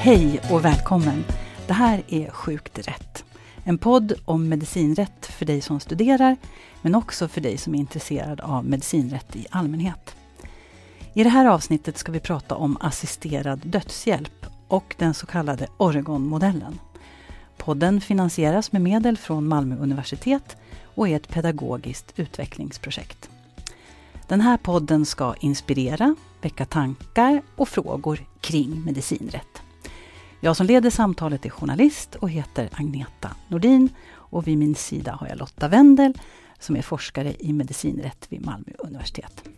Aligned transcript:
Hej 0.00 0.40
och 0.50 0.64
välkommen! 0.64 1.24
Det 1.66 1.72
här 1.72 2.02
är 2.08 2.30
Sjukt 2.30 2.88
rätt. 2.88 3.24
En 3.64 3.78
podd 3.78 4.12
om 4.24 4.48
medicinrätt 4.48 5.26
för 5.26 5.46
dig 5.46 5.60
som 5.60 5.80
studerar, 5.80 6.36
men 6.82 6.94
också 6.94 7.28
för 7.28 7.40
dig 7.40 7.58
som 7.58 7.74
är 7.74 7.78
intresserad 7.78 8.40
av 8.40 8.64
medicinrätt 8.64 9.36
i 9.36 9.46
allmänhet. 9.50 10.16
I 11.14 11.24
det 11.24 11.28
här 11.28 11.46
avsnittet 11.46 11.98
ska 11.98 12.12
vi 12.12 12.20
prata 12.20 12.54
om 12.54 12.76
assisterad 12.80 13.60
dödshjälp 13.64 14.46
och 14.68 14.94
den 14.98 15.14
så 15.14 15.26
kallade 15.26 15.68
Oregon-modellen. 15.76 16.78
Podden 17.56 18.00
finansieras 18.00 18.72
med 18.72 18.82
medel 18.82 19.16
från 19.18 19.48
Malmö 19.48 19.76
universitet 19.76 20.56
och 20.84 21.08
är 21.08 21.16
ett 21.16 21.28
pedagogiskt 21.28 22.12
utvecklingsprojekt. 22.16 23.30
Den 24.28 24.40
här 24.40 24.56
podden 24.56 25.06
ska 25.06 25.34
inspirera, 25.40 26.16
väcka 26.42 26.64
tankar 26.64 27.42
och 27.56 27.68
frågor 27.68 28.20
kring 28.40 28.84
medicinrätt. 28.84 29.62
Jag 30.40 30.56
som 30.56 30.66
leder 30.66 30.90
samtalet 30.90 31.46
är 31.46 31.50
journalist 31.50 32.14
och 32.14 32.30
heter 32.30 32.68
Agneta 32.72 33.30
Nordin 33.48 33.88
och 34.10 34.46
vid 34.46 34.58
min 34.58 34.74
sida 34.74 35.12
har 35.12 35.28
jag 35.28 35.38
Lotta 35.38 35.68
Wendel 35.68 36.14
som 36.58 36.76
är 36.76 36.82
forskare 36.82 37.34
i 37.38 37.52
medicinrätt 37.52 38.26
vid 38.28 38.46
Malmö 38.46 38.72
universitet. 38.78 39.48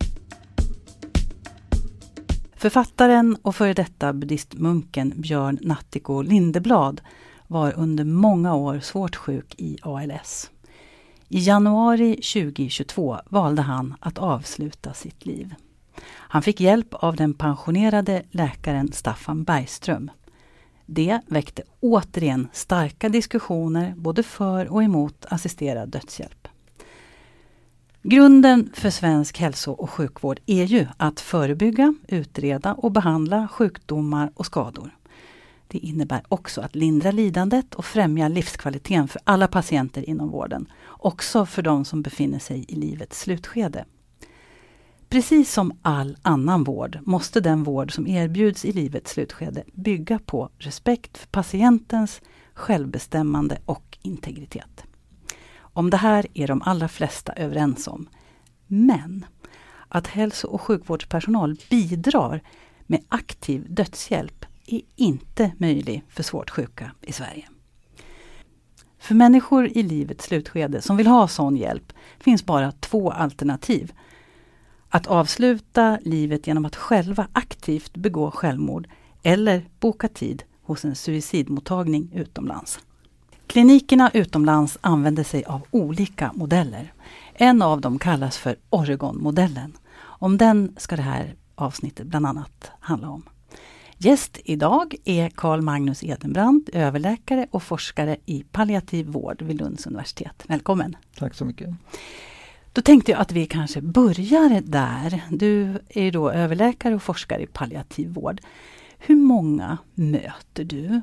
Författaren 2.55 3.37
och 3.41 3.55
före 3.55 3.73
detta 3.73 4.13
buddhistmunken 4.13 5.13
Björn 5.15 5.59
Nattiko 5.61 6.21
Lindeblad 6.21 7.01
var 7.47 7.73
under 7.77 8.03
många 8.03 8.55
år 8.55 8.79
svårt 8.79 9.15
sjuk 9.15 9.55
i 9.57 9.77
ALS. 9.81 10.51
I 11.27 11.39
januari 11.39 12.15
2022 12.15 13.17
valde 13.29 13.61
han 13.61 13.95
att 13.99 14.17
avsluta 14.17 14.93
sitt 14.93 15.25
liv. 15.25 15.55
Han 16.07 16.41
fick 16.41 16.61
hjälp 16.61 16.93
av 16.93 17.15
den 17.15 17.33
pensionerade 17.33 18.23
läkaren 18.31 18.91
Staffan 18.91 19.43
Bergström. 19.43 20.11
Det 20.85 21.19
väckte 21.27 21.63
återigen 21.79 22.47
starka 22.53 23.09
diskussioner 23.09 23.93
både 23.97 24.23
för 24.23 24.71
och 24.73 24.83
emot 24.83 25.25
assisterad 25.29 25.89
dödshjälp. 25.89 26.47
Grunden 28.03 28.69
för 28.73 28.89
svensk 28.89 29.39
hälso 29.39 29.71
och 29.71 29.89
sjukvård 29.89 30.39
är 30.45 30.63
ju 30.63 30.87
att 30.97 31.19
förebygga, 31.19 31.93
utreda 32.07 32.73
och 32.73 32.91
behandla 32.91 33.47
sjukdomar 33.47 34.31
och 34.35 34.45
skador. 34.45 34.91
Det 35.67 35.77
innebär 35.77 36.21
också 36.27 36.61
att 36.61 36.75
lindra 36.75 37.11
lidandet 37.11 37.75
och 37.75 37.85
främja 37.85 38.27
livskvaliteten 38.27 39.07
för 39.07 39.21
alla 39.23 39.47
patienter 39.47 40.09
inom 40.09 40.29
vården. 40.29 40.71
Också 40.85 41.45
för 41.45 41.61
de 41.61 41.85
som 41.85 42.01
befinner 42.01 42.39
sig 42.39 42.65
i 42.67 42.75
livets 42.75 43.19
slutskede. 43.19 43.85
Precis 45.11 45.53
som 45.53 45.79
all 45.81 46.17
annan 46.21 46.63
vård 46.63 46.99
måste 47.01 47.39
den 47.39 47.63
vård 47.63 47.95
som 47.95 48.07
erbjuds 48.07 48.65
i 48.65 48.71
livets 48.71 49.11
slutskede 49.11 49.63
bygga 49.73 50.19
på 50.19 50.49
respekt 50.57 51.17
för 51.17 51.27
patientens 51.27 52.21
självbestämmande 52.53 53.57
och 53.65 53.97
integritet. 54.01 54.83
Om 55.57 55.89
det 55.89 55.97
här 55.97 56.27
är 56.33 56.47
de 56.47 56.61
allra 56.61 56.87
flesta 56.87 57.33
överens 57.33 57.87
om. 57.87 58.09
Men 58.67 59.25
att 59.87 60.07
hälso 60.07 60.47
och 60.47 60.61
sjukvårdspersonal 60.61 61.57
bidrar 61.69 62.41
med 62.87 63.03
aktiv 63.09 63.65
dödshjälp 63.69 64.45
är 64.65 64.81
inte 64.95 65.51
möjlig 65.57 66.03
för 66.09 66.23
svårt 66.23 66.49
sjuka 66.49 66.91
i 67.01 67.11
Sverige. 67.13 67.47
För 68.99 69.15
människor 69.15 69.67
i 69.67 69.83
livets 69.83 70.25
slutskede 70.25 70.81
som 70.81 70.97
vill 70.97 71.07
ha 71.07 71.27
sån 71.27 71.57
hjälp 71.57 71.93
finns 72.19 72.45
bara 72.45 72.71
två 72.71 73.11
alternativ. 73.11 73.93
Att 74.93 75.07
avsluta 75.07 75.99
livet 76.01 76.47
genom 76.47 76.65
att 76.65 76.75
själva 76.75 77.27
aktivt 77.33 77.97
begå 77.97 78.31
självmord 78.31 78.87
eller 79.23 79.65
boka 79.79 80.07
tid 80.07 80.43
hos 80.61 80.85
en 80.85 80.95
suicidmottagning 80.95 82.11
utomlands. 82.13 82.79
Klinikerna 83.47 84.11
utomlands 84.13 84.77
använder 84.81 85.23
sig 85.23 85.43
av 85.43 85.61
olika 85.71 86.31
modeller. 86.33 86.93
En 87.33 87.61
av 87.61 87.81
dem 87.81 87.99
kallas 87.99 88.37
för 88.37 88.55
Oregon-modellen. 88.69 89.73
Om 89.99 90.37
den 90.37 90.75
ska 90.77 90.95
det 90.95 91.01
här 91.01 91.35
avsnittet 91.55 92.07
bland 92.07 92.25
annat 92.25 92.71
handla 92.79 93.09
om. 93.09 93.23
Gäst 93.97 94.39
idag 94.45 94.95
är 95.05 95.29
Carl 95.29 95.61
Magnus 95.61 96.03
Edenbrand, 96.03 96.69
överläkare 96.73 97.47
och 97.51 97.63
forskare 97.63 98.17
i 98.25 98.43
palliativ 98.51 99.07
vård 99.07 99.41
vid 99.41 99.57
Lunds 99.57 99.87
universitet. 99.87 100.43
Välkommen! 100.47 100.95
Tack 101.17 101.33
så 101.33 101.45
mycket! 101.45 101.69
Då 102.73 102.81
tänkte 102.81 103.11
jag 103.11 103.21
att 103.21 103.31
vi 103.31 103.45
kanske 103.45 103.81
börjar 103.81 104.61
där. 104.61 105.21
Du 105.29 105.79
är 105.89 106.11
då 106.11 106.31
överläkare 106.31 106.95
och 106.95 107.03
forskare 107.03 107.41
i 107.41 107.47
palliativ 107.47 108.09
vård. 108.09 108.41
Hur 108.97 109.15
många 109.15 109.77
möter 109.93 110.63
du 110.63 111.01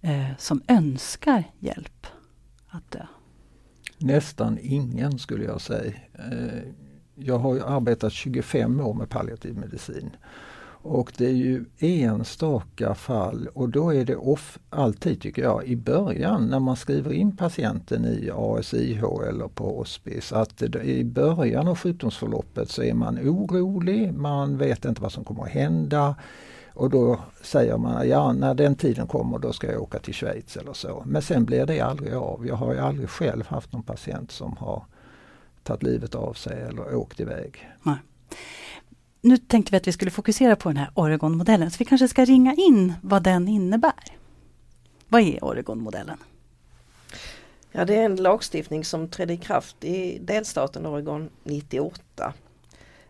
eh, 0.00 0.36
som 0.38 0.62
önskar 0.68 1.44
hjälp 1.58 2.06
att 2.68 2.90
dö? 2.90 3.06
Nästan 3.98 4.58
ingen 4.62 5.18
skulle 5.18 5.44
jag 5.44 5.60
säga. 5.60 5.92
Eh, 6.14 6.62
jag 7.14 7.38
har 7.38 7.60
arbetat 7.60 8.12
25 8.12 8.80
år 8.80 8.94
med 8.94 9.08
palliativ 9.08 9.56
medicin. 9.56 10.10
Och 10.82 11.12
det 11.16 11.26
är 11.26 11.32
ju 11.32 11.64
enstaka 11.78 12.94
fall 12.94 13.48
och 13.54 13.68
då 13.68 13.94
är 13.94 14.04
det 14.04 14.16
off, 14.16 14.58
alltid 14.70 15.20
tycker 15.20 15.42
jag 15.42 15.64
i 15.64 15.76
början 15.76 16.46
när 16.46 16.60
man 16.60 16.76
skriver 16.76 17.12
in 17.12 17.36
patienten 17.36 18.04
i 18.04 18.30
ASIH 18.34 19.02
eller 19.28 19.48
på 19.48 19.76
hospice 19.76 20.32
att 20.32 20.62
i 20.62 21.04
början 21.04 21.68
av 21.68 21.78
sjukdomsförloppet 21.78 22.70
så 22.70 22.82
är 22.82 22.94
man 22.94 23.18
orolig, 23.18 24.14
man 24.14 24.58
vet 24.58 24.84
inte 24.84 25.02
vad 25.02 25.12
som 25.12 25.24
kommer 25.24 25.42
att 25.42 25.50
hända. 25.50 26.14
Och 26.74 26.90
då 26.90 27.18
säger 27.42 27.76
man, 27.76 28.08
ja 28.08 28.32
när 28.32 28.54
den 28.54 28.74
tiden 28.74 29.06
kommer 29.06 29.38
då 29.38 29.52
ska 29.52 29.72
jag 29.72 29.82
åka 29.82 29.98
till 29.98 30.14
Schweiz 30.14 30.56
eller 30.56 30.72
så. 30.72 31.02
Men 31.06 31.22
sen 31.22 31.44
blir 31.44 31.66
det 31.66 31.80
aldrig 31.80 32.14
av. 32.14 32.46
Jag 32.46 32.56
har 32.56 32.72
ju 32.72 32.78
aldrig 32.78 33.08
själv 33.08 33.46
haft 33.46 33.72
någon 33.72 33.82
patient 33.82 34.30
som 34.30 34.56
har 34.56 34.84
tagit 35.62 35.82
livet 35.82 36.14
av 36.14 36.32
sig 36.32 36.62
eller 36.62 36.94
åkt 36.94 37.20
iväg. 37.20 37.68
Nej. 37.82 37.96
Nu 39.20 39.36
tänkte 39.36 39.70
vi 39.70 39.76
att 39.76 39.86
vi 39.86 39.92
skulle 39.92 40.10
fokusera 40.10 40.56
på 40.56 40.68
den 40.68 40.76
här 40.76 40.90
Oregon-modellen, 40.94 41.70
så 41.70 41.78
vi 41.78 41.84
kanske 41.84 42.08
ska 42.08 42.24
ringa 42.24 42.54
in 42.54 42.94
vad 43.02 43.22
den 43.22 43.48
innebär. 43.48 44.16
Vad 45.08 45.22
är 45.22 45.44
Oregon-modellen? 45.44 46.18
Ja, 47.72 47.84
det 47.84 47.96
är 47.96 48.04
en 48.04 48.16
lagstiftning 48.16 48.84
som 48.84 49.08
trädde 49.08 49.32
i 49.32 49.36
kraft 49.36 49.84
i 49.84 50.18
delstaten 50.18 50.86
Oregon 50.86 51.30
98. 51.44 52.32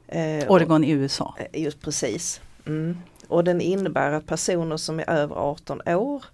Eh, 0.06 0.52
Oregon 0.52 0.84
i 0.84 0.90
USA? 0.90 1.34
Just 1.52 1.80
precis. 1.80 2.40
Mm. 2.66 2.98
Och 3.28 3.44
den 3.44 3.60
innebär 3.60 4.12
att 4.12 4.26
personer 4.26 4.76
som 4.76 5.00
är 5.00 5.10
över 5.10 5.36
18 5.36 5.82
år 5.86 6.24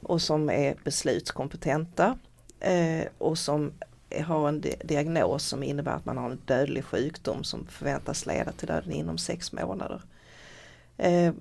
och 0.00 0.22
som 0.22 0.50
är 0.50 0.74
beslutskompetenta 0.84 2.18
eh, 2.60 3.04
och 3.18 3.38
som 3.38 3.72
har 4.22 4.48
en 4.48 4.64
diagnos 4.84 5.44
som 5.44 5.62
innebär 5.62 5.92
att 5.92 6.04
man 6.04 6.18
har 6.18 6.30
en 6.30 6.40
dödlig 6.44 6.84
sjukdom 6.84 7.44
som 7.44 7.66
förväntas 7.66 8.26
leda 8.26 8.52
till 8.52 8.68
döden 8.68 8.92
inom 8.92 9.18
sex 9.18 9.52
månader. 9.52 10.02
Eh, 10.96 11.32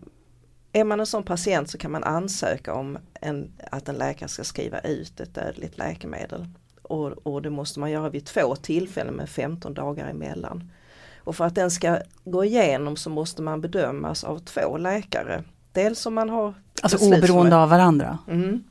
är 0.74 0.84
man 0.84 1.00
en 1.00 1.06
sån 1.06 1.24
patient 1.24 1.70
så 1.70 1.78
kan 1.78 1.92
man 1.92 2.04
ansöka 2.04 2.74
om 2.74 2.98
en, 3.14 3.52
att 3.72 3.90
en 3.90 3.96
läkare 3.96 4.30
ska 4.30 4.44
skriva 4.44 4.80
ut 4.80 5.20
ett 5.20 5.36
dödligt 5.36 5.78
läkemedel. 5.78 6.48
Och, 6.82 7.28
och 7.28 7.42
det 7.42 7.50
måste 7.50 7.80
man 7.80 7.92
göra 7.92 8.10
vid 8.10 8.26
två 8.26 8.56
tillfällen 8.56 9.14
med 9.14 9.30
15 9.30 9.74
dagar 9.74 10.08
emellan. 10.08 10.72
Och 11.18 11.36
för 11.36 11.46
att 11.46 11.56
den 11.56 11.72
ska 11.72 12.00
gå 12.24 12.46
igenom 12.46 12.96
så 12.96 13.10
måste 13.10 13.42
man 13.42 13.62
bedömas 13.62 14.24
av 14.24 14.40
två 14.40 14.78
läkare. 14.78 15.44
Dels 15.72 16.06
om 16.06 16.14
man 16.14 16.30
har 16.30 16.54
Alltså 16.82 17.08
oberoende 17.08 17.56
av 17.56 17.70
varandra? 17.70 18.18
Mm. 18.28 18.64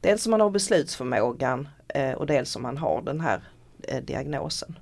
Dels 0.00 0.26
om 0.26 0.30
man 0.30 0.40
har 0.40 0.50
beslutsförmågan 0.50 1.68
eh, 1.88 2.12
och 2.12 2.26
dels 2.26 2.56
om 2.56 2.62
man 2.62 2.78
har 2.78 3.02
den 3.02 3.20
här 3.20 3.40
diagnosen. 4.02 4.78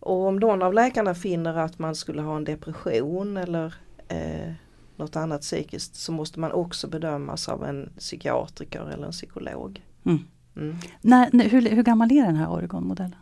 Och 0.00 0.26
om 0.26 0.36
någon 0.36 0.62
av 0.62 0.74
läkarna 0.74 1.14
finner 1.14 1.54
att 1.54 1.78
man 1.78 1.94
skulle 1.94 2.22
ha 2.22 2.36
en 2.36 2.44
depression 2.44 3.36
eller 3.36 3.74
eh, 4.08 4.52
något 4.96 5.16
annat 5.16 5.40
psykiskt 5.40 5.94
så 5.94 6.12
måste 6.12 6.40
man 6.40 6.52
också 6.52 6.88
bedömas 6.88 7.48
av 7.48 7.64
en 7.64 7.90
psykiatriker 7.98 8.90
eller 8.92 9.06
en 9.06 9.12
psykolog. 9.12 9.82
Mm. 10.04 10.18
Mm. 10.56 10.76
När, 11.00 11.48
hur, 11.48 11.68
hur 11.68 11.82
gammal 11.82 12.12
är 12.12 12.26
den 12.26 12.36
här 12.36 12.50
Oregon-modellen? 12.50 13.16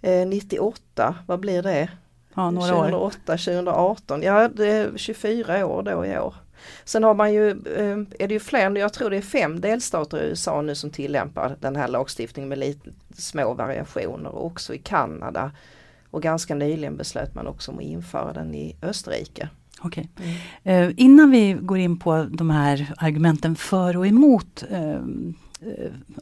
Eh, 0.00 0.26
98, 0.26 1.14
vad 1.26 1.40
blir 1.40 1.62
det? 1.62 1.90
Ja, 2.34 2.50
några 2.50 2.68
2008, 2.68 3.32
år. 3.32 3.36
2018, 3.36 4.22
ja 4.22 4.48
det 4.48 4.66
är 4.66 4.92
24 4.96 5.66
år 5.66 5.82
då 5.82 6.06
i 6.06 6.18
år. 6.18 6.34
Sen 6.84 7.04
har 7.04 7.14
man 7.14 7.32
ju, 7.32 7.50
eh, 7.50 7.98
är 8.18 8.28
det 8.28 8.34
ju 8.34 8.40
fler, 8.40 8.76
jag 8.76 8.92
tror 8.92 9.10
det 9.10 9.16
är 9.16 9.22
fem 9.22 9.60
delstater 9.60 10.22
i 10.22 10.28
USA 10.28 10.62
nu 10.62 10.74
som 10.74 10.90
tillämpar 10.90 11.56
den 11.60 11.76
här 11.76 11.88
lagstiftningen 11.88 12.48
med 12.48 12.58
lite 12.58 12.90
små 13.14 13.54
variationer 13.54 14.30
och 14.30 14.46
också 14.46 14.74
i 14.74 14.78
Kanada. 14.78 15.52
Och 16.10 16.22
ganska 16.22 16.54
nyligen 16.54 16.96
beslöt 16.96 17.34
man 17.34 17.46
också 17.46 17.70
om 17.70 17.78
att 17.78 17.84
införa 17.84 18.32
den 18.32 18.54
i 18.54 18.76
Österrike. 18.82 19.48
Okej. 19.80 20.08
Okay. 20.16 20.34
Mm. 20.64 20.88
Eh, 20.88 20.94
innan 20.96 21.30
vi 21.30 21.52
går 21.52 21.78
in 21.78 21.98
på 21.98 22.26
de 22.30 22.50
här 22.50 22.94
argumenten 22.96 23.56
för 23.56 23.96
och 23.96 24.06
emot 24.06 24.64
eh, 24.70 24.92
eh 24.92 25.00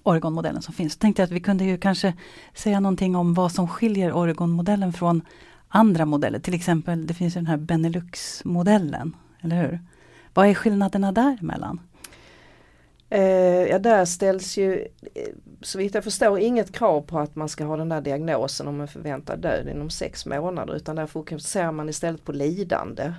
Oregonmodellen 0.03 0.63
som 0.63 0.75
finns, 0.75 0.97
tänkte 0.97 1.23
jag 1.23 1.27
att 1.27 1.33
vi 1.33 1.41
kunde 1.41 1.65
ju 1.65 1.79
kanske 1.79 2.15
säga 2.55 2.81
någonting 2.81 3.17
om 3.17 3.35
vad 3.35 3.53
som 3.53 3.69
skiljer 3.69 4.13
Oregonmodellen 4.13 4.93
från 4.93 5.23
andra 5.69 6.07
modeller. 6.07 6.39
Till 6.39 6.55
exempel, 6.55 7.07
det 7.07 7.15
finns 7.15 7.35
den 7.35 7.47
här 7.47 7.57
Benelux-modellen, 7.57 9.17
eller 9.41 9.63
hur? 9.63 9.81
Vad 10.37 10.49
är 10.49 10.55
skillnaderna 10.55 11.13
däremellan? 11.13 11.81
Eh, 13.11 13.23
ja 13.71 13.79
där 13.79 14.05
ställs 14.05 14.57
ju 14.57 14.89
eh, 15.15 15.29
så 15.61 15.79
vitt 15.79 15.95
jag 15.95 16.05
förstår 16.05 16.39
inget 16.39 16.73
krav 16.73 17.01
på 17.01 17.19
att 17.19 17.37
man 17.37 17.49
ska 17.49 17.65
ha 17.65 17.77
den 17.77 17.89
där 17.89 18.01
diagnosen 18.01 18.69
om 18.69 18.81
en 18.81 18.89
förväntad 18.89 19.39
död 19.39 19.69
inom 19.69 19.91
sex 19.91 20.27
månader 20.27 20.77
utan 20.77 20.97
där 20.97 21.07
fokuserar 21.07 21.73
man 21.73 21.89
istället 21.89 22.25
på 22.25 22.33
lidande. 22.33 23.13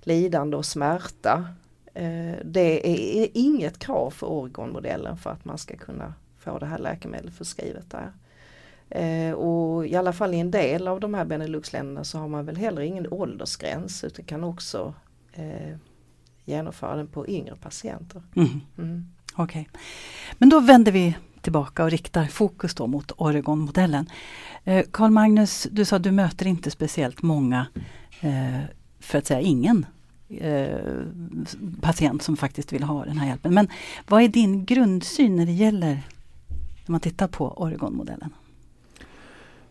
Lidande 0.00 0.56
och 0.56 0.66
smärta. 0.66 1.46
Eh, 1.94 2.34
det 2.44 2.88
är 2.88 3.28
inget 3.34 3.78
krav 3.78 4.10
för 4.10 4.26
Oregon-modellen 4.26 5.16
för 5.16 5.30
att 5.30 5.44
man 5.44 5.58
ska 5.58 5.76
kunna 5.76 6.14
få 6.38 6.58
det 6.58 6.66
här 6.66 6.78
läkemedlet 6.78 7.34
förskrivet 7.34 7.90
där. 7.90 8.12
Eh, 8.90 9.32
och 9.32 9.86
i 9.86 9.96
alla 9.96 10.12
fall 10.12 10.34
i 10.34 10.40
en 10.40 10.50
del 10.50 10.88
av 10.88 11.00
de 11.00 11.14
här 11.14 11.24
Beneluxländerna 11.24 12.04
så 12.04 12.18
har 12.18 12.28
man 12.28 12.46
väl 12.46 12.56
heller 12.56 12.82
ingen 12.82 13.12
åldersgräns 13.12 14.04
utan 14.04 14.24
kan 14.24 14.44
också 14.44 14.94
eh, 15.32 15.76
genomföra 16.44 16.96
den 16.96 17.06
på 17.06 17.28
yngre 17.28 17.56
patienter. 17.56 18.22
Mm. 18.34 18.60
Mm. 18.78 19.06
Okej, 19.34 19.68
okay. 19.70 19.80
men 20.38 20.48
då 20.48 20.60
vänder 20.60 20.92
vi 20.92 21.16
tillbaka 21.40 21.84
och 21.84 21.90
riktar 21.90 22.26
fokus 22.26 22.74
då 22.74 22.86
mot 22.86 23.12
Oregon-modellen. 23.16 24.10
Eh, 24.64 24.84
Karl 24.90 25.10
Magnus, 25.10 25.68
du 25.70 25.84
sa 25.84 25.96
att 25.96 26.02
du 26.02 26.10
möter 26.10 26.46
inte 26.46 26.70
speciellt 26.70 27.22
många, 27.22 27.66
eh, 28.20 28.60
för 29.00 29.18
att 29.18 29.26
säga 29.26 29.40
ingen, 29.40 29.86
eh, 30.28 30.78
patient 31.80 32.22
som 32.22 32.36
faktiskt 32.36 32.72
vill 32.72 32.82
ha 32.82 33.04
den 33.04 33.18
här 33.18 33.28
hjälpen. 33.28 33.54
Men 33.54 33.68
vad 34.08 34.22
är 34.22 34.28
din 34.28 34.64
grundsyn 34.64 35.36
när 35.36 35.46
det 35.46 35.52
gäller 35.52 36.02
när 36.86 36.92
man 36.92 37.00
tittar 37.00 37.28
på 37.28 37.52
Oregon-modellen? 37.52 38.30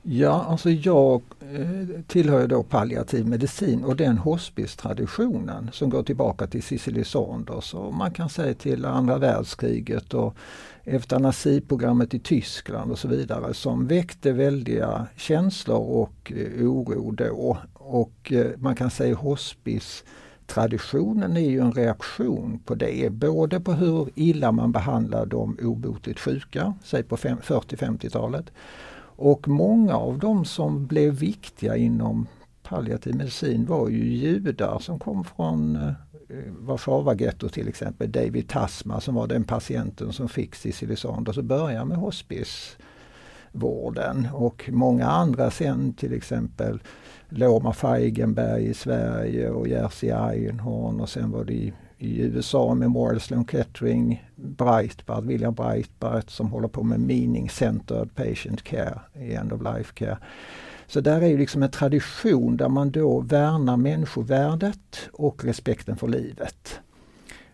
Ja, 0.03 0.45
alltså 0.50 0.69
jag 0.69 1.21
eh, 1.53 2.01
tillhör 2.07 2.48
då 2.48 2.63
palliativ 2.63 3.27
medicin 3.27 3.83
och 3.83 3.95
den 3.95 4.18
hospice-traditionen 4.18 5.69
som 5.74 5.89
går 5.89 6.03
tillbaka 6.03 6.48
till 6.48 6.63
Cicely 6.63 7.03
Saunders 7.03 7.74
och 7.74 7.94
man 7.94 8.12
kan 8.12 8.30
säga 8.30 8.53
till 8.53 8.86
andra 8.86 9.18
världskriget 9.18 10.13
och 10.13 10.36
eutanasiprogrammet 10.83 12.13
i 12.13 12.19
Tyskland 12.19 12.92
och 12.92 13.00
så 13.00 13.07
vidare 13.07 13.53
som 13.53 13.88
väckte 13.88 14.31
väldiga 14.31 15.07
känslor 15.15 15.77
och 15.77 16.33
eh, 16.36 16.68
oro 16.68 17.12
då. 17.12 17.57
Och 17.74 18.31
eh, 18.31 18.48
man 18.57 18.75
kan 18.75 18.89
säga 18.89 19.15
hospice 19.15 20.03
traditionen 20.48 21.38
är 21.38 21.50
ju 21.50 21.59
en 21.59 21.71
reaktion 21.71 22.59
på 22.65 22.75
det, 22.75 23.12
både 23.12 23.59
på 23.59 23.71
hur 23.74 24.09
illa 24.15 24.51
man 24.51 24.71
behandlar 24.71 25.25
de 25.25 25.57
obotligt 25.62 26.19
sjuka, 26.19 26.74
säg 26.83 27.03
på 27.03 27.15
40-50-talet, 27.15 28.45
och 29.22 29.48
många 29.48 29.96
av 29.96 30.20
dem 30.20 30.46
som 30.46 30.88
blev 30.88 31.14
viktiga 31.14 31.76
inom 31.76 32.28
palliativ 32.64 33.16
medicin 33.16 33.66
var 33.66 33.90
ju 33.90 34.14
judar 34.14 34.80
som 34.80 35.00
kom 35.00 35.24
från 35.24 35.76
eh, 35.76 35.94
Warszawagettot 36.60 37.54
till 37.54 37.68
exempel. 37.68 38.12
David 38.12 38.50
Tasma 38.50 39.02
som 39.02 39.16
var 39.16 39.28
den 39.28 39.44
patienten 39.44 40.14
som 40.14 40.30
fick 40.30 40.56
Sicilisander 40.56 41.38
och 41.38 41.44
började 41.44 41.86
med 41.86 41.98
hospicevården. 41.98 44.28
Och 44.34 44.70
många 44.74 45.06
andra 45.06 45.52
sen 45.52 45.94
till 45.94 46.14
exempel 46.14 46.80
Loma 47.30 47.74
Feigenberg 47.74 48.66
i 48.66 48.74
Sverige 48.74 49.50
och 49.50 49.68
Jerzy 49.68 50.10
Einhorn 50.10 51.02
och 51.02 51.10
sen 51.10 51.32
var 51.32 51.44
det 51.44 51.74
i, 52.01 52.21
USA 52.21 52.68
med 52.68 52.77
Memorial 52.77 53.19
Sloan 53.19 53.45
Kettering, 53.45 54.30
Breitbart, 54.36 55.24
William 55.24 55.53
Breitbart 55.53 56.30
som 56.30 56.51
håller 56.51 56.68
på 56.68 56.83
med 56.83 57.00
meaning 57.00 57.50
centered 57.50 58.15
patient 58.15 58.63
care 58.63 59.00
i 59.13 59.33
end 59.33 59.53
of 59.53 59.62
life 59.62 59.94
care. 59.94 60.18
Så 60.88 61.01
där 61.01 61.21
är 61.21 61.27
ju 61.27 61.38
liksom 61.38 61.63
en 61.63 61.71
tradition 61.71 62.57
där 62.57 62.69
man 62.69 62.92
då 62.92 63.19
värnar 63.19 63.77
människovärdet 63.77 65.09
och 65.13 65.45
respekten 65.45 65.98
för 65.98 66.07
livet. 66.07 66.80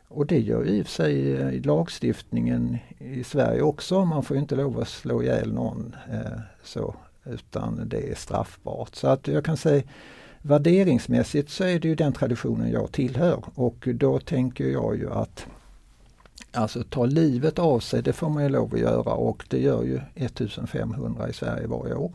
Och 0.08 0.26
det 0.26 0.40
gör 0.40 0.68
i 0.68 0.82
och 0.82 0.86
för 0.86 0.94
sig 0.94 1.16
i 1.56 1.60
lagstiftningen 1.60 2.78
i 2.98 3.24
Sverige 3.24 3.62
också. 3.62 4.06
Man 4.06 4.24
får 4.24 4.38
inte 4.38 4.56
lov 4.56 4.80
att 4.80 4.88
slå 4.88 5.24
ihjäl 5.24 5.54
någon 5.54 5.96
eh, 6.12 6.40
så 6.64 6.96
utan 7.26 7.82
det 7.86 8.12
är 8.12 8.16
straffbart. 8.16 8.96
Så 8.96 9.08
att 9.08 9.28
jag 9.28 9.46
kan 9.46 9.58
säga 9.58 9.84
värderingsmässigt 10.48 11.50
så 11.50 11.64
är 11.64 11.80
det 11.80 11.88
ju 11.88 11.96
den 11.96 12.14
traditionen 12.14 12.72
jag 12.72 12.92
tillhör 12.92 13.44
och 13.56 13.88
då 13.94 14.20
tänker 14.20 14.66
jag 14.66 14.98
ju 14.98 15.12
att 15.12 15.46
Alltså 16.52 16.84
ta 16.84 17.06
livet 17.06 17.60
av 17.60 17.80
sig, 17.80 18.04
det 18.04 18.14
får 18.14 18.30
man 18.30 18.44
ju 18.44 18.50
lov 18.50 18.74
att 18.74 18.80
göra 18.80 19.14
och 19.14 19.46
det 19.50 19.60
gör 19.60 19.84
ju 19.84 20.00
1500 20.16 21.30
i 21.30 21.34
Sverige 21.34 21.68
varje 21.68 21.94
år. 21.94 22.12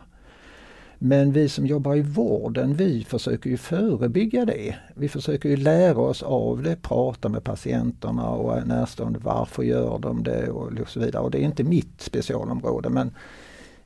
Men 0.99 1.33
vi 1.33 1.49
som 1.49 1.67
jobbar 1.67 1.97
i 1.97 2.03
vården, 2.03 2.75
vi 2.75 3.05
försöker 3.05 3.51
ju 3.51 3.57
förebygga 3.57 4.45
det. 4.45 4.77
Vi 4.95 5.09
försöker 5.09 5.49
ju 5.49 5.57
lära 5.57 5.99
oss 5.99 6.23
av 6.23 6.63
det, 6.63 6.83
prata 6.83 7.29
med 7.29 7.45
patienterna 7.45 8.29
och 8.29 8.67
närstående, 8.67 9.19
varför 9.23 9.63
gör 9.63 9.99
de 9.99 10.23
det 10.23 10.49
och 10.51 10.89
så 10.89 11.01
vidare. 11.01 11.23
Och 11.23 11.31
det 11.31 11.39
är 11.39 11.45
inte 11.45 11.65
mitt 11.65 12.01
specialområde 12.01 12.89
men 12.89 13.11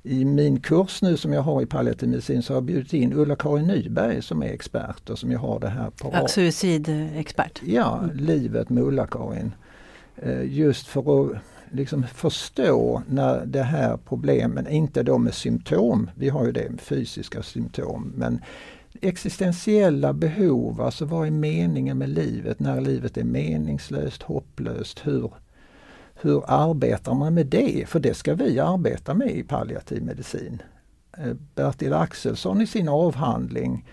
i 0.07 0.25
min 0.25 0.61
kurs 0.61 1.03
nu 1.03 1.17
som 1.17 1.33
jag 1.33 1.43
har 1.43 1.63
i 1.63 1.67
palliativ 1.67 2.09
medicin 2.09 2.43
så 2.43 2.53
har 2.53 2.57
jag 2.57 2.65
bjudit 2.65 2.93
in 2.93 3.13
Ulla-Karin 3.13 3.67
Nyberg 3.67 4.23
som 4.23 4.43
är 4.43 4.47
expert 4.47 5.11
och 5.11 5.19
som 5.19 5.33
jag 5.33 5.39
har 5.39 5.61
det 5.61 5.69
här 5.69 5.91
på 5.91 6.11
ja, 6.13 6.29
Suicidexpert? 6.29 7.63
Ja, 7.65 8.01
mm. 8.03 8.17
livet 8.17 8.71
med 8.71 8.85
Ulla-Karin. 8.85 9.55
Eh, 10.17 10.45
just 10.45 10.87
för 10.87 11.31
att 11.31 11.37
liksom 11.71 12.03
förstå 12.15 13.03
när 13.09 13.47
det 13.47 13.63
här 13.63 13.99
problemen, 14.09 14.69
inte 14.69 15.03
då 15.03 15.19
med 15.19 15.35
symptom, 15.35 16.11
vi 16.15 16.29
har 16.29 16.47
ju 16.47 16.53
det, 16.53 16.71
fysiska 16.79 17.43
symptom, 17.43 18.13
men 18.17 18.41
existentiella 19.01 20.13
behov, 20.13 20.81
alltså 20.81 21.05
vad 21.05 21.27
är 21.27 21.31
meningen 21.31 21.99
med 21.99 22.09
livet, 22.09 22.61
när 22.61 22.81
livet 22.81 23.17
är 23.17 23.25
meningslöst, 23.25 24.23
hopplöst, 24.23 25.07
hur 25.07 25.33
hur 26.21 26.43
arbetar 26.47 27.15
man 27.15 27.35
med 27.35 27.47
det? 27.47 27.89
För 27.89 28.01
det 28.01 28.15
ska 28.15 28.35
vi 28.35 28.61
arbeta 28.61 29.15
med 29.15 29.31
i 29.31 29.43
palliativ 29.43 30.03
medicin. 30.03 30.63
Eh, 31.19 31.33
Bertil 31.55 31.93
Axelsson 31.93 32.61
i 32.61 32.67
sin 32.67 32.89
avhandling 32.89 33.89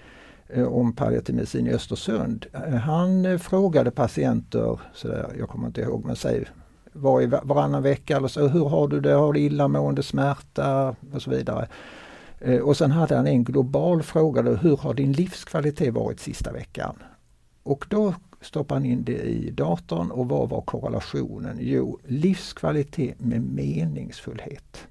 eh, 0.47 0.67
om 0.67 0.93
palliativ 0.93 1.35
medicin 1.35 1.67
i 1.67 1.73
Östersund. 1.73 2.45
Eh, 2.53 2.73
han 2.73 3.39
frågade 3.39 3.91
patienter, 3.91 4.79
sådär, 4.93 5.35
jag 5.39 5.49
kommer 5.49 5.67
inte 5.67 5.81
ihåg, 5.81 6.05
men 6.05 6.15
säg 6.15 6.45
var 6.93 7.45
varannan 7.45 7.83
vecka 7.83 8.17
eller 8.17 8.27
så, 8.27 8.47
hur 8.47 8.65
har 8.65 8.87
du 8.87 8.99
det? 8.99 9.13
Har 9.13 9.33
du 9.33 9.39
illamående, 9.39 10.03
smärta 10.03 10.95
och 11.13 11.21
så 11.21 11.29
vidare. 11.29 11.67
Och 12.63 12.77
sen 12.77 12.91
hade 12.91 13.15
han 13.15 13.27
en 13.27 13.43
global 13.43 14.03
fråga, 14.03 14.41
hur 14.41 14.77
har 14.77 14.93
din 14.93 15.11
livskvalitet 15.11 15.93
varit 15.93 16.19
sista 16.19 16.51
veckan? 16.51 16.95
Och 17.63 17.85
då 17.89 18.13
stoppar 18.43 18.75
han 18.75 18.85
in 18.85 19.03
det 19.03 19.21
i 19.21 19.51
datorn 19.51 20.11
och 20.11 20.29
vad 20.29 20.49
var 20.49 20.61
korrelationen? 20.61 21.57
Jo, 21.61 21.99
livskvalitet 22.07 23.19
med 23.19 23.41
meningsfullhet. 23.41 24.87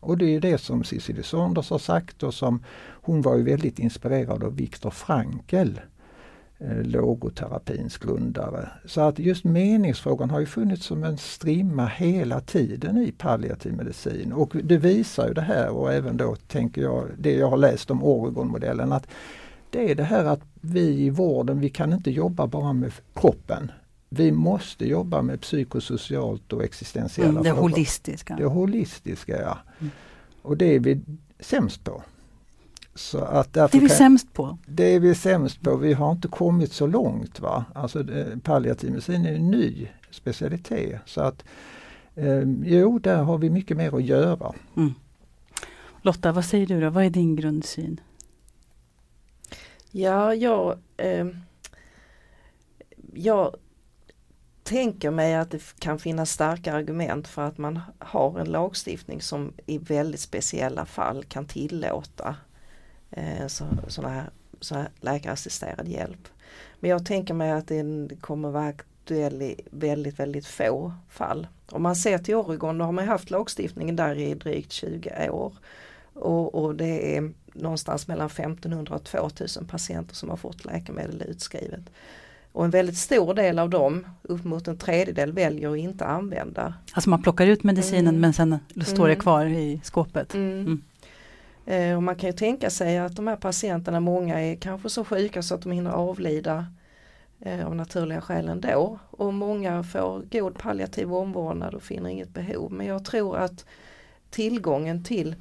Och 0.00 0.18
det 0.18 0.34
är 0.34 0.40
det 0.40 0.58
som 0.58 0.84
Cicely 0.84 1.22
Saunders 1.22 1.70
har 1.70 1.78
sagt 1.78 2.22
och 2.22 2.34
som 2.34 2.62
hon 3.02 3.22
var 3.22 3.36
ju 3.36 3.42
väldigt 3.42 3.78
inspirerad 3.78 4.44
av 4.44 4.56
Viktor 4.56 4.90
Frankl, 4.90 5.70
eh, 6.58 6.82
logoterapins 6.82 7.98
grundare. 7.98 8.68
Så 8.84 9.00
att 9.00 9.18
just 9.18 9.44
meningsfrågan 9.44 10.30
har 10.30 10.40
ju 10.40 10.46
funnits 10.46 10.86
som 10.86 11.04
en 11.04 11.18
strimma 11.18 11.86
hela 11.86 12.40
tiden 12.40 12.98
i 12.98 13.12
palliativ 13.12 13.72
medicin 13.72 14.32
och 14.32 14.56
det 14.62 14.76
visar 14.76 15.28
ju 15.28 15.34
det 15.34 15.40
här 15.40 15.68
och 15.68 15.92
även 15.92 16.16
då 16.16 16.36
tänker 16.36 16.82
jag 16.82 17.06
det 17.18 17.32
jag 17.32 17.50
har 17.50 17.56
läst 17.56 17.90
om 17.90 18.04
Oregon-modellen 18.04 18.92
att 18.92 19.06
det 19.76 19.90
är 19.90 19.94
det 19.94 20.04
här 20.04 20.24
att 20.24 20.40
vi 20.60 20.80
i 20.80 21.10
vården, 21.10 21.60
vi 21.60 21.68
kan 21.68 21.92
inte 21.92 22.10
jobba 22.10 22.46
bara 22.46 22.72
med 22.72 22.92
kroppen. 23.14 23.70
Vi 24.08 24.32
måste 24.32 24.86
jobba 24.86 25.22
med 25.22 25.40
psykosocialt 25.40 26.52
och 26.52 26.64
existentiella 26.64 27.30
mm, 27.30 27.42
det 27.42 27.48
frågor. 27.48 27.62
holistiska. 27.62 28.36
Det 28.36 28.44
holistiska, 28.44 29.40
ja. 29.42 29.58
Mm. 29.78 29.90
Och 30.42 30.56
det 30.56 30.74
är 30.74 30.80
vi 30.80 31.00
sämst 31.40 31.84
på. 31.84 32.02
Så 32.94 33.18
att 33.18 33.52
det 33.52 33.60
är 33.60 33.68
vi 33.72 33.78
kan, 33.78 33.88
sämst 33.88 34.32
på? 34.32 34.58
Det 34.66 34.84
är 34.84 35.00
vi 35.00 35.14
sämst 35.14 35.60
på. 35.60 35.76
Vi 35.76 35.92
har 35.92 36.12
inte 36.12 36.28
kommit 36.28 36.72
så 36.72 36.86
långt. 36.86 37.40
va. 37.40 37.64
Alltså 37.74 38.04
palliativ 38.42 38.90
medicin 38.90 39.26
är 39.26 39.34
en 39.34 39.50
ny 39.50 39.88
specialitet. 40.10 41.00
Så 41.06 41.20
att 41.20 41.44
eh, 42.14 42.42
jo, 42.64 42.98
där 42.98 43.22
har 43.22 43.38
vi 43.38 43.50
mycket 43.50 43.76
mer 43.76 43.96
att 43.96 44.04
göra. 44.04 44.52
Mm. 44.76 44.94
Lotta, 46.02 46.32
vad 46.32 46.44
säger 46.44 46.66
du 46.66 46.80
då? 46.80 46.90
Vad 46.90 47.04
är 47.04 47.10
din 47.10 47.36
grundsyn? 47.36 48.00
Ja, 49.98 50.34
jag, 50.34 50.78
eh, 50.96 51.26
jag 53.14 53.56
tänker 54.62 55.10
mig 55.10 55.34
att 55.34 55.50
det 55.50 55.62
kan 55.78 55.98
finnas 55.98 56.30
starka 56.30 56.72
argument 56.72 57.28
för 57.28 57.42
att 57.42 57.58
man 57.58 57.80
har 57.98 58.38
en 58.38 58.50
lagstiftning 58.50 59.20
som 59.20 59.52
i 59.66 59.78
väldigt 59.78 60.20
speciella 60.20 60.86
fall 60.86 61.24
kan 61.24 61.46
tillåta 61.46 62.36
eh, 63.10 63.46
sådana 63.88 64.14
här, 64.14 64.30
så 64.60 64.74
här 64.74 64.88
läkarassisterad 65.00 65.88
hjälp. 65.88 66.28
Men 66.80 66.90
jag 66.90 67.06
tänker 67.06 67.34
mig 67.34 67.50
att 67.50 67.68
den 67.68 68.10
kommer 68.20 68.50
vara 68.50 68.66
aktuell 68.66 69.42
i 69.42 69.60
väldigt, 69.70 70.18
väldigt 70.18 70.46
få 70.46 70.92
fall. 71.08 71.46
Om 71.66 71.82
man 71.82 71.96
ser 71.96 72.18
till 72.18 72.34
Oregon, 72.34 72.78
då 72.78 72.84
har 72.84 72.92
man 72.92 73.08
haft 73.08 73.30
lagstiftningen 73.30 73.96
där 73.96 74.18
i 74.18 74.34
drygt 74.34 74.72
20 74.72 75.30
år. 75.30 75.52
Och, 76.14 76.54
och 76.54 76.74
det 76.74 77.16
är 77.16 77.32
någonstans 77.58 78.08
mellan 78.08 78.26
1500 78.26 78.94
och 78.94 79.04
2000 79.04 79.66
patienter 79.66 80.14
som 80.14 80.30
har 80.30 80.36
fått 80.36 80.64
läkemedel 80.64 81.22
utskrivet. 81.28 81.80
Och 82.52 82.64
en 82.64 82.70
väldigt 82.70 82.96
stor 82.98 83.34
del 83.34 83.58
av 83.58 83.70
dem, 83.70 84.06
upp 84.22 84.44
mot 84.44 84.68
en 84.68 84.78
tredjedel, 84.78 85.32
väljer 85.32 85.70
att 85.72 85.78
inte 85.78 86.04
använda. 86.06 86.74
Alltså 86.92 87.10
man 87.10 87.22
plockar 87.22 87.46
ut 87.46 87.62
medicinen 87.64 88.08
Mm. 88.08 88.20
men 88.20 88.32
sen 88.32 88.58
står 88.86 89.06
det 89.06 89.12
Mm. 89.12 89.20
kvar 89.22 89.46
i 89.46 89.80
skåpet. 89.84 90.34
Mm. 90.34 90.60
Mm. 90.60 90.82
Eh, 91.66 91.96
och 91.96 92.02
man 92.02 92.16
kan 92.16 92.28
ju 92.30 92.32
tänka 92.36 92.70
sig 92.70 92.98
att 92.98 93.16
de 93.16 93.26
här 93.26 93.36
patienterna, 93.36 94.00
många 94.00 94.40
är 94.40 94.56
kanske 94.56 94.88
så 94.90 95.04
sjuka 95.04 95.42
så 95.42 95.54
att 95.54 95.62
de 95.62 95.72
hinner 95.72 95.90
avlida 95.90 96.66
eh, 97.40 97.66
av 97.66 97.76
naturliga 97.76 98.20
skäl 98.20 98.48
ändå. 98.48 98.98
Och 99.10 99.34
många 99.34 99.82
får 99.82 100.22
god 100.30 100.58
palliativ 100.58 101.14
omvårdnad 101.14 101.74
och 101.74 101.82
finner 101.82 102.10
inget 102.10 102.28
behov. 102.34 102.72
Men 102.72 102.86
jag 102.86 103.04
tror 103.04 103.36
att 103.36 103.64
tillgången 104.30 105.04
till 105.04 105.34